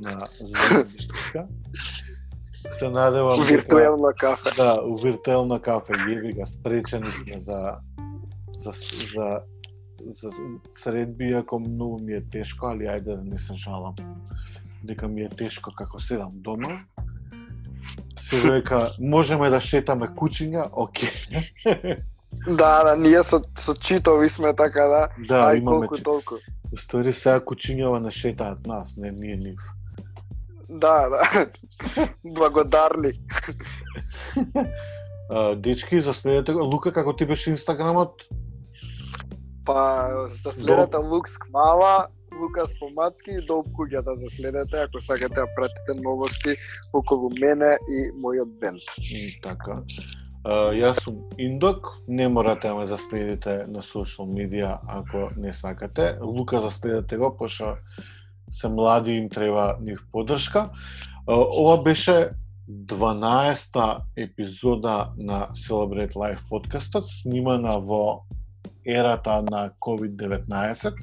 на 0.00 0.16
Звезда. 0.32 1.44
Се 2.78 2.88
надевам 2.88 3.34
дека- 3.34 3.54
Виртуелно 3.56 4.12
кафе. 4.18 4.50
Да, 4.56 4.82
у 4.82 4.96
виртуелно 4.96 5.60
кафе, 5.60 5.92
јеби 5.92 6.36
га, 6.36 6.46
спречени 6.46 7.06
сме 7.06 7.40
за 7.40 7.76
за 8.58 8.72
за 9.14 9.40
за 10.12 10.30
средби, 10.82 11.32
ако 11.32 11.58
многу 11.58 11.98
ми 11.98 12.12
е 12.12 12.24
тешко, 12.24 12.66
али 12.66 12.84
ајде 12.84 13.16
да 13.16 13.22
не 13.24 13.38
се 13.38 13.54
жалам. 13.54 13.94
Дека 14.84 15.08
ми 15.08 15.22
е 15.22 15.28
тешко 15.28 15.70
како 15.78 16.00
седам 16.00 16.30
дома. 16.34 16.68
Се 18.20 18.36
века, 18.50 18.86
можеме 19.00 19.50
да 19.50 19.60
шетаме 19.60 20.06
кучиња, 20.06 20.68
оке. 20.72 21.10
Да, 22.46 22.82
да, 22.84 22.96
ние 22.96 23.22
со, 23.22 23.38
со 23.58 23.74
читови 23.74 24.28
сме 24.28 24.54
така 24.54 24.84
да. 24.84 25.08
да, 25.28 25.34
Ај 25.54 25.58
имаме 25.58 25.86
колку 25.86 26.02
толку. 26.02 26.34
Устори 26.72 27.12
сега 27.12 27.40
кучињава 27.40 28.00
не 28.02 28.10
шетаат 28.10 28.66
нас, 28.66 28.96
не 28.96 29.10
ние 29.10 29.36
нив. 29.36 29.60
Да, 30.74 31.08
да. 31.08 31.46
Благодарни. 32.24 33.12
А, 35.30 35.54
дечки, 35.54 36.00
заследете 36.00 36.52
го. 36.52 36.64
Лука, 36.64 36.92
како 36.92 37.16
ти 37.16 37.26
беше 37.26 37.50
инстаграмот? 37.50 38.26
Па 39.64 40.08
за 40.28 40.52
следете 40.52 40.96
Лукс 40.96 41.38
Кмала, 41.38 42.06
Лукас 42.40 42.74
Помацки 42.78 43.30
и 43.30 43.46
Долп 43.46 43.66
куѓата 43.72 44.14
за 44.14 44.28
следете 44.28 44.76
ако 44.76 45.00
сакате 45.00 45.40
да 45.40 45.46
пратите 45.56 46.00
новости 46.02 46.56
околу 46.92 47.30
мене 47.40 47.78
и 47.88 48.10
мојот 48.20 48.58
бенд. 48.60 48.82
И 48.98 49.40
така. 49.42 49.80
А, 50.44 50.74
јас 50.76 51.00
сум 51.00 51.22
Индок, 51.38 51.88
не 52.08 52.28
морате 52.28 52.68
да 52.68 52.74
ме 52.74 52.84
заследите 52.86 53.64
на 53.70 53.80
социјал 53.80 54.28
медија 54.28 54.76
ако 54.88 55.30
не 55.36 55.54
сакате. 55.54 56.18
Лука 56.20 56.60
заследете 56.60 57.16
го, 57.16 57.32
пошто 57.36 57.78
се 58.54 58.68
млади 58.68 59.12
им 59.12 59.28
треба 59.28 59.76
нив 59.80 60.00
поддршка. 60.12 60.70
Ова 61.26 61.82
беше 61.82 62.30
12-та 62.70 64.00
епизода 64.16 65.10
на 65.18 65.48
Celebrate 65.68 66.14
Life 66.14 66.40
подкастот, 66.48 67.04
снимана 67.22 67.78
во 67.78 68.24
ерата 68.86 69.42
на 69.42 69.70
COVID-19. 69.80 70.94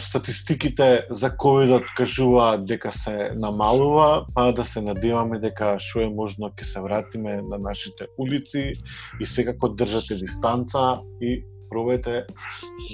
Статистиките 0.00 1.06
за 1.10 1.36
ковидот 1.36 1.82
кажуваат 1.96 2.66
дека 2.66 2.92
се 2.92 3.32
намалува, 3.34 4.26
па 4.34 4.52
да 4.52 4.64
се 4.64 4.80
надеваме 4.80 5.40
дека 5.42 5.74
што 5.82 6.04
е 6.04 6.10
можно 6.12 6.52
ќе 6.54 6.64
се 6.64 6.80
вратиме 6.80 7.40
на 7.42 7.58
нашите 7.58 8.06
улици 8.18 8.74
и 9.20 9.26
секако 9.26 9.68
држате 9.74 10.14
дистанца 10.14 11.00
и 11.20 11.42
пробајте 11.70 12.24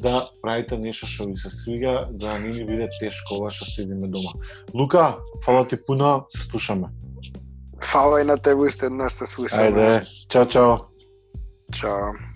да 0.02 0.28
правите 0.42 0.78
нешто 0.78 1.06
што 1.06 1.28
ви 1.30 1.36
се 1.36 1.50
свига, 1.50 2.08
да 2.10 2.38
не 2.38 2.52
ни 2.54 2.64
биде 2.64 2.88
тешко 3.00 3.38
ова 3.40 3.50
што 3.50 3.68
седиме 3.70 4.08
дома. 4.08 4.34
Лука, 4.74 5.18
фала 5.44 5.66
ти 5.68 5.76
пуно, 5.76 6.26
се 6.36 6.42
слушаме. 6.48 6.88
Фала 7.82 8.20
и 8.20 8.24
на 8.24 8.38
тебе 8.38 8.66
уште 8.66 8.86
еднаш 8.86 9.12
се 9.12 9.26
слушаме. 9.26 9.70
Ајде, 9.70 10.28
чао 10.28 10.46
чао. 10.46 10.78
Чао. 11.72 12.33